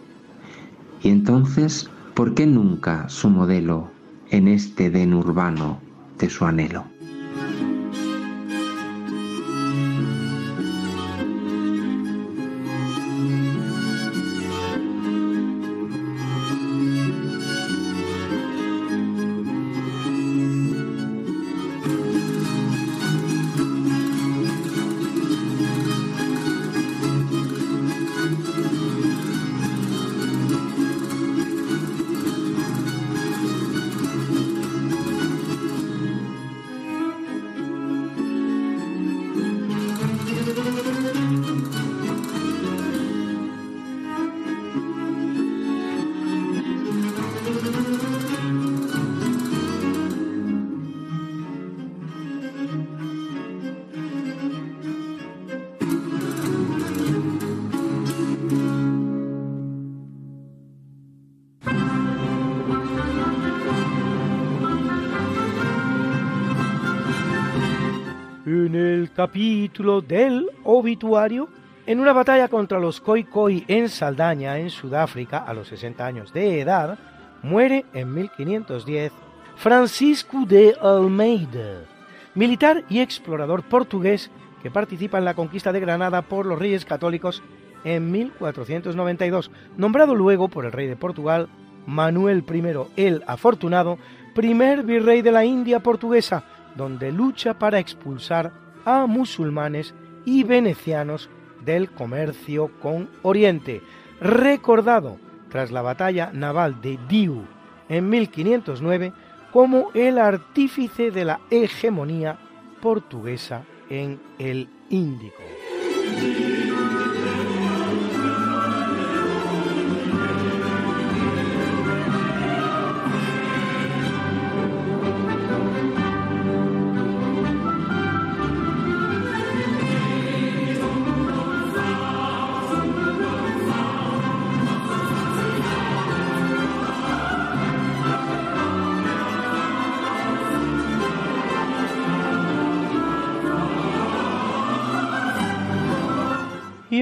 Y 1.02 1.10
entonces, 1.10 1.90
¿por 2.14 2.32
qué 2.32 2.46
nunca 2.46 3.10
su 3.10 3.28
modelo 3.28 3.93
en 4.34 4.48
este 4.48 4.90
den 4.90 5.14
urbano 5.14 5.78
de 6.18 6.28
su 6.28 6.44
anhelo. 6.44 6.93
Del 69.82 70.50
obituario, 70.62 71.48
en 71.86 71.98
una 71.98 72.12
batalla 72.12 72.48
contra 72.48 72.78
los 72.78 73.00
Khoi 73.00 73.64
en 73.66 73.88
Saldaña, 73.88 74.58
en 74.58 74.70
Sudáfrica, 74.70 75.38
a 75.38 75.52
los 75.52 75.68
60 75.68 76.06
años 76.06 76.32
de 76.32 76.60
edad, 76.60 76.96
muere 77.42 77.84
en 77.92 78.14
1510 78.14 79.12
Francisco 79.56 80.44
de 80.46 80.76
Almeida, 80.80 81.82
militar 82.34 82.84
y 82.88 83.00
explorador 83.00 83.64
portugués 83.64 84.30
que 84.62 84.70
participa 84.70 85.18
en 85.18 85.24
la 85.24 85.34
conquista 85.34 85.72
de 85.72 85.80
Granada 85.80 86.22
por 86.22 86.46
los 86.46 86.58
reyes 86.58 86.84
católicos 86.84 87.42
en 87.84 88.10
1492, 88.12 89.50
nombrado 89.76 90.14
luego 90.14 90.48
por 90.48 90.64
el 90.64 90.72
rey 90.72 90.86
de 90.86 90.96
Portugal, 90.96 91.48
Manuel 91.86 92.44
I 92.48 93.02
el 93.04 93.24
Afortunado, 93.26 93.98
primer 94.34 94.84
virrey 94.84 95.20
de 95.20 95.32
la 95.32 95.44
India 95.44 95.80
portuguesa, 95.80 96.44
donde 96.76 97.12
lucha 97.12 97.58
para 97.58 97.78
expulsar 97.78 98.63
a 98.84 99.06
musulmanes 99.06 99.94
y 100.24 100.44
venecianos 100.44 101.28
del 101.64 101.90
comercio 101.90 102.70
con 102.80 103.08
Oriente, 103.22 103.82
recordado 104.20 105.18
tras 105.48 105.70
la 105.70 105.82
batalla 105.82 106.30
naval 106.32 106.80
de 106.80 106.98
Diu 107.08 107.44
en 107.88 108.08
1509 108.08 109.12
como 109.52 109.90
el 109.94 110.18
artífice 110.18 111.10
de 111.10 111.24
la 111.24 111.40
hegemonía 111.50 112.38
portuguesa 112.80 113.62
en 113.88 114.20
el 114.38 114.68
Índico. 114.90 115.42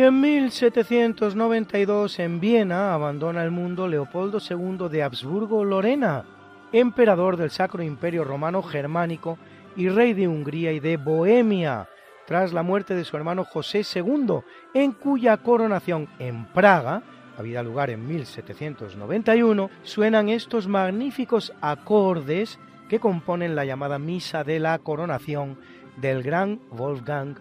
En 0.04 0.20
1792 0.20 2.18
en 2.18 2.40
Viena 2.40 2.92
abandona 2.92 3.44
el 3.44 3.52
mundo 3.52 3.86
Leopoldo 3.86 4.38
II 4.40 4.88
de 4.90 5.04
Habsburgo-Lorena, 5.04 6.24
emperador 6.72 7.36
del 7.36 7.52
Sacro 7.52 7.84
Imperio 7.84 8.24
Romano 8.24 8.64
Germánico 8.64 9.38
y 9.76 9.88
rey 9.88 10.12
de 10.12 10.26
Hungría 10.26 10.72
y 10.72 10.80
de 10.80 10.96
Bohemia, 10.96 11.88
tras 12.26 12.52
la 12.52 12.64
muerte 12.64 12.96
de 12.96 13.04
su 13.04 13.16
hermano 13.16 13.44
José 13.44 13.82
II, 13.94 14.40
en 14.74 14.90
cuya 14.90 15.36
coronación 15.36 16.08
en 16.18 16.46
Praga, 16.46 17.04
había 17.38 17.62
lugar 17.62 17.88
en 17.90 18.04
1791, 18.04 19.70
suenan 19.84 20.30
estos 20.30 20.66
magníficos 20.66 21.52
acordes 21.60 22.58
que 22.88 22.98
componen 22.98 23.54
la 23.54 23.64
llamada 23.64 24.00
Misa 24.00 24.42
de 24.42 24.58
la 24.58 24.80
Coronación 24.80 25.58
del 25.96 26.24
gran 26.24 26.58
Wolfgang 26.72 27.36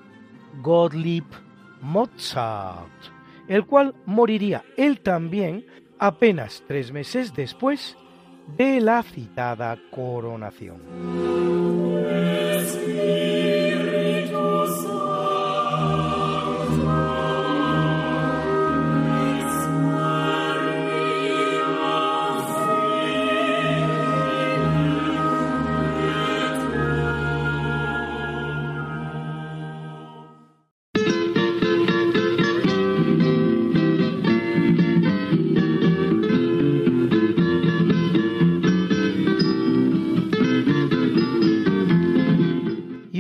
Gottlieb 0.62 1.26
Mozart, 1.82 2.90
el 3.48 3.66
cual 3.66 3.96
moriría 4.06 4.64
él 4.78 5.00
también 5.02 5.66
apenas 6.00 6.64
tres 6.68 6.92
meses 6.92 7.34
después 7.34 7.98
de 8.58 8.82
la 8.82 9.04
citada 9.04 9.78
coronación. 9.92 10.82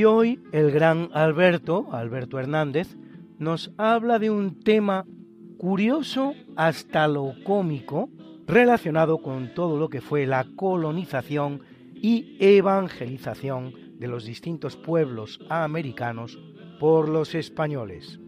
Y 0.01 0.05
hoy 0.05 0.39
el 0.51 0.71
gran 0.71 1.09
Alberto, 1.13 1.89
Alberto 1.91 2.39
Hernández, 2.39 2.97
nos 3.37 3.71
habla 3.77 4.17
de 4.17 4.31
un 4.31 4.59
tema 4.59 5.05
curioso 5.59 6.33
hasta 6.55 7.07
lo 7.07 7.35
cómico 7.43 8.09
relacionado 8.47 9.21
con 9.21 9.53
todo 9.53 9.77
lo 9.77 9.89
que 9.89 10.01
fue 10.01 10.25
la 10.25 10.47
colonización 10.55 11.61
y 11.93 12.35
evangelización 12.39 13.75
de 13.99 14.07
los 14.07 14.25
distintos 14.25 14.75
pueblos 14.75 15.39
americanos 15.49 16.39
por 16.79 17.07
los 17.07 17.35
españoles. 17.35 18.19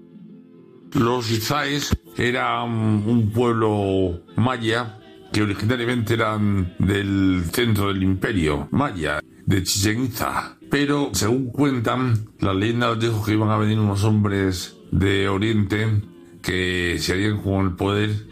Los 0.94 1.32
Izáes 1.32 1.98
eran 2.20 2.70
un 2.70 3.32
pueblo 3.34 4.22
maya 4.36 5.00
que 5.32 5.42
originariamente 5.42 6.14
eran 6.14 6.76
del 6.78 7.46
centro 7.52 7.88
del 7.88 8.04
imperio 8.04 8.68
maya, 8.70 9.22
de 9.48 9.64
Chichen 9.64 10.04
Itza. 10.04 10.60
Pero, 10.74 11.12
según 11.14 11.52
cuentan, 11.52 12.30
la 12.40 12.52
leyenda 12.52 12.88
nos 12.88 13.00
dijo 13.00 13.24
que 13.24 13.34
iban 13.34 13.52
a 13.52 13.58
venir 13.58 13.80
unos 13.80 14.04
hombres 14.06 14.76
de 14.90 15.30
Oriente 15.30 16.02
que 16.42 16.98
se 16.98 17.14
harían 17.14 17.44
con 17.44 17.68
el 17.68 17.74
poder 17.74 18.26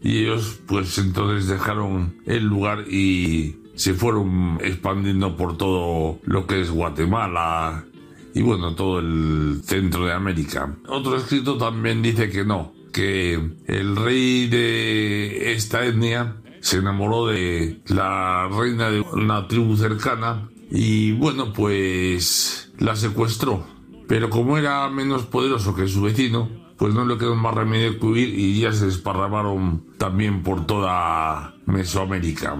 y 0.00 0.18
ellos 0.18 0.60
pues 0.68 0.96
entonces 0.98 1.48
dejaron 1.48 2.14
el 2.24 2.44
lugar 2.44 2.84
y 2.88 3.56
se 3.74 3.94
fueron 3.94 4.60
expandiendo 4.62 5.36
por 5.36 5.58
todo 5.58 6.20
lo 6.22 6.46
que 6.46 6.60
es 6.60 6.70
Guatemala 6.70 7.84
y 8.32 8.42
bueno, 8.42 8.76
todo 8.76 9.00
el 9.00 9.62
centro 9.64 10.06
de 10.06 10.12
América. 10.12 10.72
Otro 10.86 11.16
escrito 11.16 11.58
también 11.58 12.00
dice 12.00 12.30
que 12.30 12.44
no, 12.44 12.74
que 12.92 13.34
el 13.66 13.96
rey 13.96 14.46
de 14.46 15.52
esta 15.52 15.84
etnia 15.84 16.36
se 16.60 16.76
enamoró 16.76 17.26
de 17.26 17.80
la 17.88 18.48
reina 18.56 18.88
de 18.88 19.00
una 19.00 19.48
tribu 19.48 19.76
cercana 19.76 20.48
y 20.70 21.12
bueno, 21.12 21.52
pues 21.52 22.72
la 22.78 22.96
secuestró. 22.96 23.66
Pero 24.06 24.30
como 24.30 24.56
era 24.56 24.88
menos 24.88 25.24
poderoso 25.24 25.74
que 25.74 25.88
su 25.88 26.02
vecino, 26.02 26.48
pues 26.76 26.94
no 26.94 27.04
le 27.04 27.18
quedó 27.18 27.34
más 27.34 27.54
remedio 27.54 27.98
que 27.98 28.06
huir 28.06 28.38
y 28.38 28.60
ya 28.60 28.72
se 28.72 28.86
desparramaron 28.86 29.84
también 29.98 30.42
por 30.42 30.66
toda 30.66 31.54
Mesoamérica. 31.66 32.56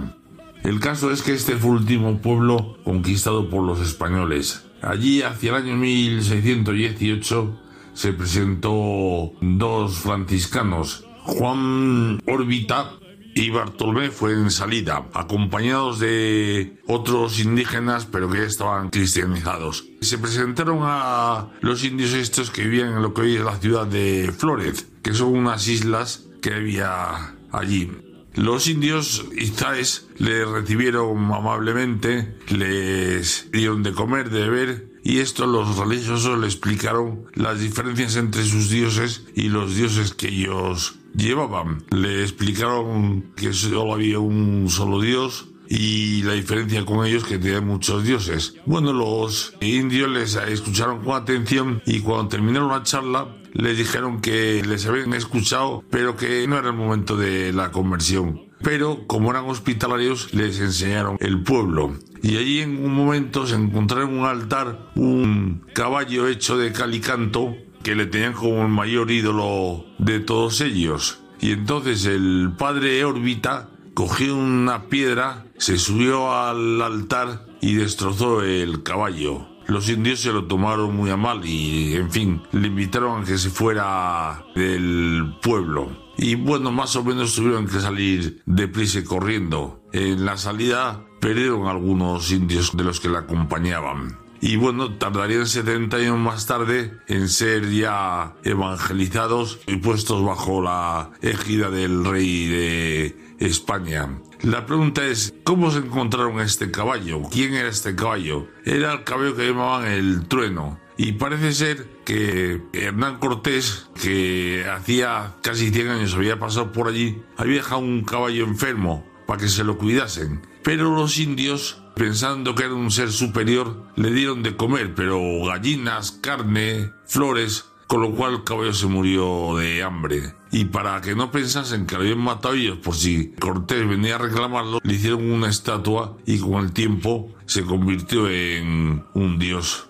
El 0.65 0.81
caso 0.81 1.11
es 1.11 1.23
que 1.23 1.33
este 1.33 1.57
fue 1.57 1.71
el 1.71 1.77
último 1.77 2.19
pueblo 2.19 2.77
conquistado 2.85 3.49
por 3.49 3.63
los 3.63 3.81
españoles. 3.81 4.67
Allí, 4.83 5.23
hacia 5.23 5.51
el 5.51 5.57
año 5.65 5.77
1618, 5.77 7.61
se 7.95 8.13
presentó 8.13 9.33
dos 9.41 9.99
franciscanos, 9.99 11.05
Juan 11.23 12.21
Órbita 12.27 12.93
y 13.39 13.51
Bartolomé 13.51 14.11
fue 14.11 14.33
en 14.33 14.51
salida, 14.51 15.07
acompañados 15.15 16.01
de 16.01 16.77
otros 16.89 17.39
indígenas, 17.39 18.05
pero 18.05 18.29
que 18.29 18.39
ya 18.39 18.45
estaban 18.45 18.91
cristianizados. 18.91 19.85
Se 20.01 20.19
presentaron 20.19 20.81
a 20.83 21.49
los 21.61 21.85
indios 21.85 22.15
estos 22.15 22.51
que 22.51 22.65
vivían 22.65 22.95
en 22.95 23.03
lo 23.03 23.15
que 23.15 23.21
hoy 23.23 23.37
es 23.37 23.45
la 23.45 23.57
ciudad 23.59 23.87
de 23.87 24.35
Flores, 24.37 24.89
que 25.03 25.15
son 25.15 25.37
unas 25.39 25.69
islas 25.69 26.25
que 26.43 26.53
había 26.53 27.37
allí. 27.53 27.93
Los 28.35 28.67
indios 28.67 29.25
izaes 29.37 30.09
le 30.19 30.45
recibieron 30.45 31.33
amablemente, 31.33 32.37
les 32.49 33.49
dieron 33.53 33.85
de 33.85 33.93
comer, 33.93 34.31
de 34.31 34.49
beber, 34.49 34.89
y 35.05 35.21
esto 35.21 35.47
los 35.47 35.77
religiosos 35.77 36.39
le 36.41 36.47
explicaron 36.47 37.27
las 37.35 37.61
diferencias 37.61 38.17
entre 38.17 38.43
sus 38.43 38.69
dioses 38.69 39.27
y 39.37 39.49
los 39.49 39.77
dioses 39.77 40.13
que 40.13 40.29
ellos 40.29 40.99
llevaban. 41.15 41.85
Le 41.91 42.23
explicaron 42.23 43.33
que 43.37 43.53
solo 43.53 43.95
había 43.95 44.19
un 44.19 44.69
solo 44.69 45.01
dios 45.01 45.49
y 45.69 46.23
la 46.23 46.33
diferencia 46.33 46.85
con 46.85 47.07
ellos 47.07 47.25
que 47.25 47.39
tenían 47.39 47.67
muchos 47.67 48.05
dioses. 48.05 48.55
Bueno, 48.65 48.93
los 48.93 49.55
indios 49.61 50.09
les 50.11 50.37
escucharon 50.37 51.05
con 51.05 51.15
atención 51.15 51.83
y 51.85 52.01
cuando 52.01 52.29
terminaron 52.29 52.71
la 52.71 52.83
charla 52.83 53.37
les 53.53 53.77
dijeron 53.77 54.21
que 54.21 54.63
les 54.65 54.87
habían 54.87 55.13
escuchado 55.15 55.83
pero 55.91 56.17
que 56.17 56.47
no 56.47 56.59
era 56.59 56.69
el 56.69 56.77
momento 56.77 57.17
de 57.17 57.53
la 57.53 57.71
conversión. 57.71 58.49
Pero 58.63 59.07
como 59.07 59.31
eran 59.31 59.45
hospitalarios 59.45 60.33
les 60.35 60.59
enseñaron 60.59 61.17
el 61.21 61.43
pueblo. 61.43 61.95
Y 62.23 62.37
allí 62.37 62.61
en 62.61 62.85
un 62.85 62.93
momento 62.93 63.47
se 63.47 63.55
encontraron 63.55 64.19
un 64.19 64.27
altar, 64.27 64.91
un 64.97 65.65
caballo 65.73 66.27
hecho 66.27 66.59
de 66.59 66.73
calicanto 66.73 67.57
que 67.83 67.95
le 67.95 68.07
tenían 68.07 68.33
como 68.33 68.63
el 68.63 68.69
mayor 68.69 69.11
ídolo 69.11 69.85
de 69.99 70.21
todos 70.21 70.61
ellos. 70.61 71.21
Y 71.41 71.53
entonces 71.53 72.05
el 72.05 72.53
padre 72.59 73.05
órbita 73.05 73.69
cogió 73.95 74.37
una 74.37 74.85
piedra, 74.85 75.47
se 75.57 75.79
subió 75.79 76.33
al 76.33 76.81
altar 76.83 77.47
y 77.61 77.75
destrozó 77.75 78.43
el 78.43 78.83
caballo. 78.83 79.47
Los 79.67 79.89
indios 79.91 80.21
se 80.21 80.33
lo 80.33 80.47
tomaron 80.47 80.97
muy 80.97 81.11
a 81.11 81.17
mal 81.17 81.45
y, 81.45 81.95
en 81.95 82.11
fin, 82.11 82.43
le 82.53 82.69
invitaron 82.69 83.23
a 83.23 83.25
que 83.27 83.37
se 83.37 83.51
fuera 83.51 84.45
del 84.55 85.37
pueblo. 85.43 85.91
Y 86.17 86.37
bueno, 86.37 86.73
más 86.73 86.97
o 86.97 87.05
menos 87.05 87.35
tuvieron 87.35 87.67
que 87.67 87.79
salir 87.79 88.43
deprisa 88.47 89.01
y 89.01 89.05
corriendo. 89.05 89.83
En 89.93 90.25
la 90.25 90.37
salida 90.39 91.05
perdieron 91.21 91.67
algunos 91.67 92.31
indios 92.33 92.77
de 92.77 92.85
los 92.85 92.99
que 92.99 93.09
la 93.09 93.21
acompañaban. 93.21 94.19
Y 94.41 94.57
bueno, 94.57 94.95
tardarían 94.95 95.47
70 95.47 95.97
años 95.97 96.19
más 96.19 96.47
tarde 96.47 96.99
en 97.09 97.29
ser 97.29 97.71
ya 97.71 98.35
evangelizados 98.45 99.59
y 99.67 99.77
puestos 99.77 100.25
bajo 100.25 100.63
la 100.63 101.11
égida 101.23 101.71
del 101.71 102.05
rey 102.05 102.47
de 102.47 103.17
España. 103.41 104.21
La 104.43 104.67
pregunta 104.67 105.05
es, 105.05 105.35
¿cómo 105.43 105.73
se 105.73 105.79
encontraron 105.79 106.41
este 106.41 106.71
caballo? 106.71 107.23
¿Quién 107.31 107.55
era 107.55 107.69
este 107.69 107.97
caballo? 107.97 108.47
Era 108.65 108.93
el 108.93 109.05
caballo 109.05 109.35
que 109.35 109.49
llamaban 109.49 109.87
el 109.87 110.29
trueno. 110.29 110.79
Y 110.97 111.13
parece 111.13 111.53
ser 111.53 111.89
que 112.05 112.61
Hernán 112.73 113.19
Cortés, 113.19 113.89
que 114.01 114.65
hacía 114.69 115.35
casi 115.43 115.71
100 115.71 115.89
años 115.89 116.15
había 116.15 116.39
pasado 116.39 116.73
por 116.73 116.89
allí, 116.89 117.23
había 117.37 117.57
dejado 117.57 117.81
un 117.81 118.05
caballo 118.05 118.45
enfermo 118.45 119.05
para 119.27 119.41
que 119.41 119.49
se 119.49 119.65
lo 119.65 119.77
cuidasen. 119.77 120.41
Pero 120.63 120.95
los 120.95 121.19
indios 121.19 121.83
pensando 121.99 122.55
que 122.55 122.65
era 122.65 122.75
un 122.75 122.91
ser 122.91 123.13
superior, 123.13 123.85
le 123.97 124.13
dieron 124.13 124.43
de 124.43 124.57
comer, 124.57 124.95
pero 124.95 125.21
gallinas, 125.45 126.13
carne, 126.13 126.93
flores, 127.05 127.71
con 127.89 128.03
lo 128.03 128.13
cual 128.13 128.35
el 128.35 128.45
caballo 128.45 128.73
se 128.73 128.87
murió 128.87 129.57
de 129.57 129.83
hambre. 129.83 130.35
Y 130.53 130.67
para 130.67 131.01
que 131.01 131.15
no 131.15 131.31
pensasen 131.31 131.87
que 131.87 131.97
lo 131.97 132.03
habían 132.03 132.19
matado 132.19 132.55
ellos 132.55 132.79
por 132.79 132.95
si 132.95 133.33
Cortés 133.33 133.87
venía 133.87 134.15
a 134.15 134.19
reclamarlo, 134.19 134.79
le 134.83 134.95
hicieron 134.95 135.31
una 135.31 135.49
estatua 135.49 136.17
y 136.25 136.39
con 136.39 136.65
el 136.65 136.73
tiempo 136.73 137.35
se 137.47 137.65
convirtió 137.65 138.31
en 138.31 139.05
un 139.15 139.39
dios. 139.39 139.89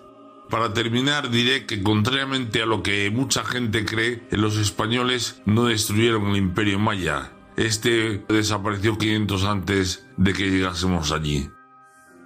Para 0.49 0.73
terminar, 0.73 1.31
diré 1.31 1.67
que 1.67 1.83
contrariamente 1.83 2.63
a 2.63 2.67
lo 2.67 2.83
que 2.83 3.11
mucha 3.11 3.45
gente 3.45 3.85
cree, 3.85 4.27
los 4.31 4.57
españoles 4.57 5.43
no 5.45 5.67
destruyeron 5.67 6.31
el 6.31 6.37
imperio 6.37 6.79
maya. 6.79 7.33
Este 7.57 8.25
desapareció 8.29 8.97
500 8.97 9.45
antes 9.45 10.07
de 10.17 10.33
que 10.33 10.51
llegásemos 10.51 11.13
allí. 11.13 11.51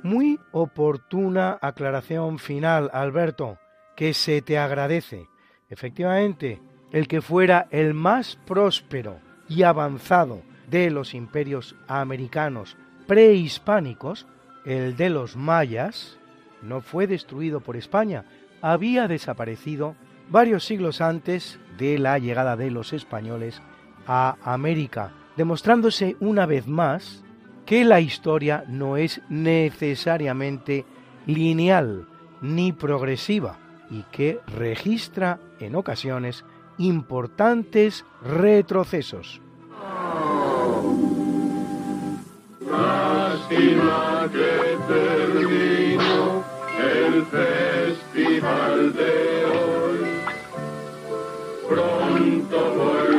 Muy 0.03 0.41
oportuna 0.51 1.59
aclaración 1.61 2.39
final, 2.39 2.91
Alberto, 2.93 3.59
que 3.97 4.15
se 4.15 4.43
te 4.43 4.59
agradece. 4.59 5.29
Efectivamente, 5.69 6.61
el 6.91 7.09
que 7.09 7.23
fuera 7.23 7.69
el 7.71 7.95
más 7.95 8.37
próspero 8.47 9.21
y 9.49 9.63
avanzado 9.63 10.43
de 10.69 10.91
los 10.91 11.15
imperios 11.15 11.77
americanos 11.87 12.77
prehispánicos, 13.07 14.27
el 14.65 14.97
de 14.97 15.11
los 15.11 15.37
mayas, 15.37 16.19
no 16.63 16.81
fue 16.81 17.07
destruido 17.07 17.61
por 17.61 17.77
España, 17.77 18.25
había 18.61 19.09
desaparecido 19.09 19.97
varios 20.31 20.65
siglos 20.65 21.01
antes 21.01 21.59
de 21.79 21.99
la 21.99 22.19
llegada 22.19 22.57
de 22.57 22.71
los 22.71 22.93
españoles 22.93 23.61
a 24.07 24.37
América, 24.43 25.13
demostrándose 25.37 26.17
una 26.21 26.47
vez 26.47 26.67
más 26.67 27.23
que 27.67 27.85
la 27.85 28.01
historia 28.01 28.65
no 28.69 28.97
es 28.97 29.21
necesariamente 29.29 30.85
lineal 31.27 32.07
ni 32.41 32.73
progresiva 32.73 33.59
y 33.91 34.03
que 34.11 34.41
registra 34.47 35.39
en 35.61 35.77
ocasiones 35.77 36.45
importantes 36.79 38.05
retrocesos. 38.23 39.41
Lástima 42.69 44.29
que 44.33 44.63
el 47.13 47.25
festival 47.27 48.93
de 48.95 49.45
hoy. 49.45 49.99
Pronto 51.69 53.12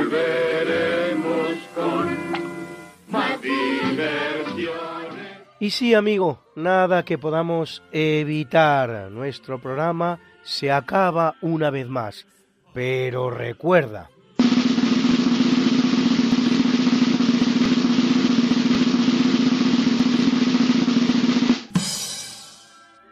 Y 5.63 5.69
sí, 5.69 5.93
amigo, 5.93 6.43
nada 6.57 7.05
que 7.05 7.17
podamos 7.17 7.81
evitar. 7.93 9.09
Nuestro 9.09 9.61
programa 9.61 10.19
se 10.43 10.69
acaba 10.73 11.35
una 11.39 11.69
vez 11.69 11.87
más. 11.87 12.27
Pero 12.73 13.29
recuerda, 13.29 14.09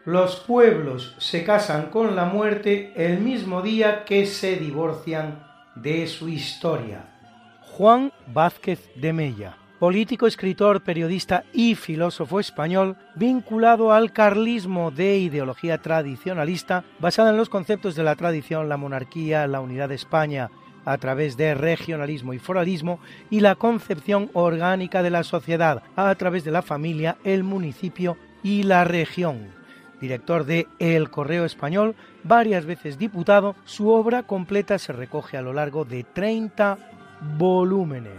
Los 0.04 0.36
pueblos 0.36 1.16
se 1.20 1.46
casan 1.46 1.90
con 1.90 2.18
la 2.18 2.26
muerte 2.26 2.92
el 2.98 3.22
mismo 3.22 3.62
día 3.62 4.04
que 4.04 4.26
se 4.26 4.58
divorcian 4.58 5.42
de 5.76 6.06
su 6.06 6.28
historia. 6.28 7.06
Juan 7.62 8.12
Vázquez 8.28 8.90
de 8.96 9.14
Mella, 9.14 9.58
político, 9.82 10.28
escritor, 10.28 10.82
periodista 10.82 11.44
y 11.54 11.74
filósofo 11.74 12.40
español 12.40 12.98
vinculado 13.16 13.92
al 13.92 14.14
carlismo 14.14 14.92
de 14.92 15.18
ideología 15.18 15.80
tradicionalista 15.80 16.84
basada 17.00 17.32
en 17.32 17.38
los 17.38 17.50
conceptos 17.50 17.96
de 17.96 18.04
la 18.04 18.16
tradición, 18.16 18.70
la 18.70 18.78
monarquía, 18.78 19.48
la 19.48 19.60
unidad 19.60 19.90
de 19.90 19.96
España 19.96 20.52
a 20.86 21.00
través 21.00 21.36
de 21.36 21.56
regionalismo 21.56 22.36
y 22.36 22.38
foralismo 22.38 23.00
y 23.32 23.40
la 23.40 23.56
concepción 23.56 24.30
orgánica 24.34 25.02
de 25.02 25.10
la 25.10 25.24
sociedad 25.24 25.82
a 25.96 26.14
través 26.14 26.44
de 26.44 26.52
la 26.52 26.62
familia, 26.62 27.18
el 27.24 27.44
municipio 27.44 28.18
y 28.44 28.62
la 28.62 28.84
región 28.84 29.48
director 30.00 30.46
de 30.46 30.68
El 30.78 31.10
Correo 31.10 31.44
Español, 31.44 31.96
varias 32.24 32.68
veces 32.68 33.00
diputado, 33.00 33.56
su 33.66 33.90
obra 33.90 34.24
completa 34.24 34.78
se 34.78 34.94
recoge 34.94 35.38
a 35.38 35.42
lo 35.42 35.54
largo 35.54 35.86
de 35.86 36.04
30 36.04 36.78
volúmenes. 37.40 38.14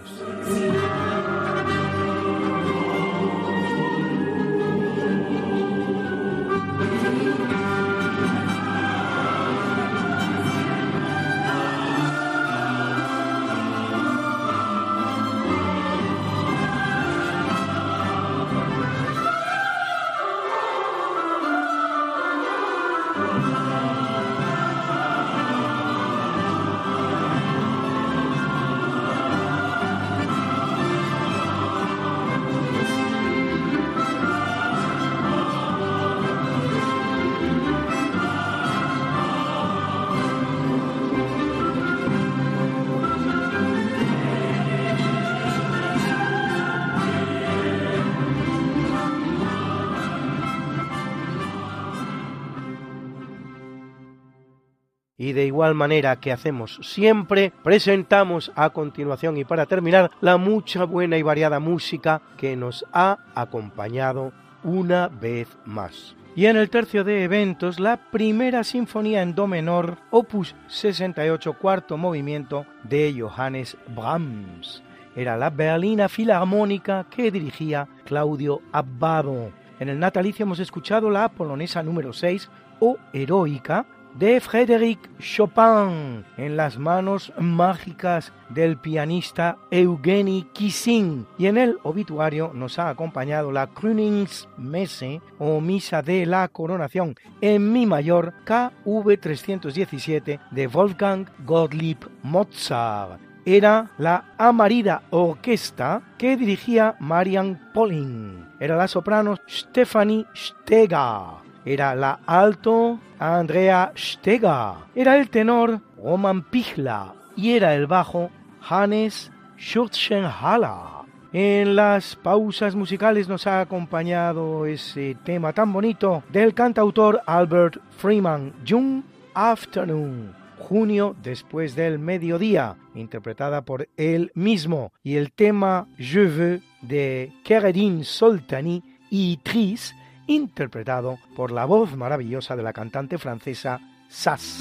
De 55.32 55.46
igual 55.46 55.74
manera 55.74 56.16
que 56.16 56.32
hacemos 56.32 56.78
siempre, 56.82 57.52
presentamos 57.62 58.52
a 58.54 58.70
continuación 58.70 59.36
y 59.36 59.44
para 59.44 59.66
terminar 59.66 60.10
la 60.20 60.36
mucha 60.36 60.84
buena 60.84 61.16
y 61.16 61.22
variada 61.22 61.60
música 61.60 62.22
que 62.36 62.56
nos 62.56 62.84
ha 62.92 63.18
acompañado 63.34 64.32
una 64.64 65.08
vez 65.08 65.48
más. 65.64 66.14
Y 66.34 66.46
en 66.46 66.56
el 66.56 66.70
tercio 66.70 67.04
de 67.04 67.24
eventos, 67.24 67.78
la 67.78 67.98
primera 68.10 68.64
sinfonía 68.64 69.20
en 69.20 69.34
do 69.34 69.46
menor, 69.46 69.98
opus 70.10 70.54
68, 70.66 71.52
cuarto 71.54 71.98
movimiento 71.98 72.64
de 72.84 73.14
Johannes 73.18 73.76
Brahms. 73.94 74.82
Era 75.14 75.36
la 75.36 75.50
Berlina 75.50 76.08
Filarmónica 76.08 77.06
que 77.10 77.30
dirigía 77.30 77.86
Claudio 78.06 78.62
Abbado. 78.72 79.52
En 79.78 79.90
el 79.90 79.98
natalicio 79.98 80.44
hemos 80.44 80.58
escuchado 80.58 81.10
la 81.10 81.28
polonesa 81.28 81.82
número 81.82 82.14
6 82.14 82.48
o 82.80 82.96
heroica 83.12 83.84
de 84.14 84.40
Frédéric 84.40 84.98
Chopin 85.18 86.24
en 86.36 86.56
las 86.56 86.78
manos 86.78 87.32
mágicas 87.38 88.32
del 88.50 88.76
pianista 88.76 89.56
Eugeni 89.70 90.46
Kissin 90.52 91.26
y 91.38 91.46
en 91.46 91.56
el 91.56 91.78
obituario 91.82 92.52
nos 92.54 92.78
ha 92.78 92.88
acompañado 92.88 93.52
la 93.52 93.68
Krönungsmesse 93.68 95.20
o 95.38 95.60
Misa 95.60 96.02
de 96.02 96.26
la 96.26 96.48
Coronación 96.48 97.14
en 97.40 97.72
Mi 97.72 97.86
mayor 97.86 98.34
KV 98.44 99.18
317 99.20 100.40
de 100.50 100.66
Wolfgang 100.66 101.26
Gottlieb 101.44 101.98
Mozart. 102.22 103.20
Era 103.44 103.90
la 103.98 104.34
Amarida 104.38 105.02
Orquesta 105.10 106.00
que 106.16 106.36
dirigía 106.36 106.94
Marian 107.00 107.72
Polling. 107.74 108.46
Era 108.60 108.76
la 108.76 108.86
soprano 108.86 109.36
Stephanie 109.48 110.26
Steger 110.32 111.41
era 111.64 111.94
la 111.94 112.20
alto 112.26 112.98
Andrea 113.18 113.92
Steger, 113.96 114.74
era 114.94 115.16
el 115.16 115.30
tenor 115.30 115.80
Roman 116.02 116.42
Pichla 116.42 117.14
y 117.36 117.52
era 117.52 117.74
el 117.74 117.86
bajo 117.86 118.30
Hannes 118.68 119.30
Schurzenhaller. 119.58 121.02
En 121.32 121.76
las 121.76 122.14
pausas 122.16 122.74
musicales 122.74 123.26
nos 123.26 123.46
ha 123.46 123.60
acompañado 123.60 124.66
ese 124.66 125.16
tema 125.24 125.54
tan 125.54 125.72
bonito 125.72 126.22
del 126.30 126.52
cantautor 126.52 127.22
Albert 127.26 127.78
Freeman, 127.96 128.52
June 128.68 129.02
Afternoon, 129.32 130.34
junio 130.58 131.16
después 131.22 131.74
del 131.74 131.98
mediodía, 131.98 132.76
interpretada 132.94 133.62
por 133.62 133.88
él 133.96 134.30
mismo, 134.34 134.92
y 135.02 135.16
el 135.16 135.32
tema 135.32 135.86
Je 135.96 136.26
veux 136.26 136.60
de 136.82 137.32
Keredin 137.44 138.04
Soltani 138.04 138.82
y 139.08 139.38
Tris 139.38 139.94
interpretado 140.26 141.18
por 141.36 141.52
la 141.52 141.64
voz 141.64 141.96
maravillosa 141.96 142.56
de 142.56 142.62
la 142.62 142.72
cantante 142.72 143.18
francesa 143.18 143.80
Sass. 144.08 144.58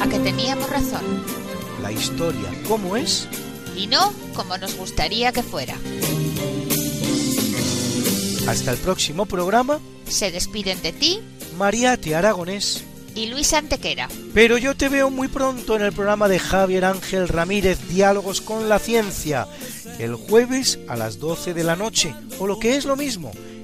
A 0.00 0.08
que 0.08 0.18
teníamos 0.20 0.70
razón. 0.70 1.02
La 1.82 1.90
historia, 1.90 2.50
¿cómo 2.68 2.96
es? 2.96 3.28
Y 3.76 3.88
no 3.88 4.12
como 4.34 4.56
nos 4.56 4.76
gustaría 4.76 5.32
que 5.32 5.42
fuera. 5.42 5.74
Hasta 8.48 8.70
el 8.70 8.78
próximo 8.78 9.26
programa. 9.26 9.80
Se 10.06 10.30
despiden 10.30 10.80
de 10.82 10.92
ti. 10.92 11.20
Mariate 11.56 12.14
Aragonés. 12.14 12.84
Y 13.14 13.26
Luis 13.26 13.52
Antequera. 13.52 14.08
Pero 14.32 14.58
yo 14.58 14.76
te 14.76 14.88
veo 14.88 15.10
muy 15.10 15.28
pronto 15.28 15.76
en 15.76 15.82
el 15.82 15.92
programa 15.92 16.28
de 16.28 16.38
Javier 16.38 16.84
Ángel 16.84 17.28
Ramírez, 17.28 17.88
Diálogos 17.88 18.40
con 18.40 18.68
la 18.68 18.78
Ciencia, 18.78 19.46
el 19.98 20.14
jueves 20.14 20.80
a 20.88 20.96
las 20.96 21.20
12 21.20 21.54
de 21.54 21.64
la 21.64 21.76
noche, 21.76 22.14
o 22.38 22.46
lo 22.46 22.58
que 22.58 22.76
es 22.76 22.84
lo 22.84 22.96
mismo, 22.96 23.30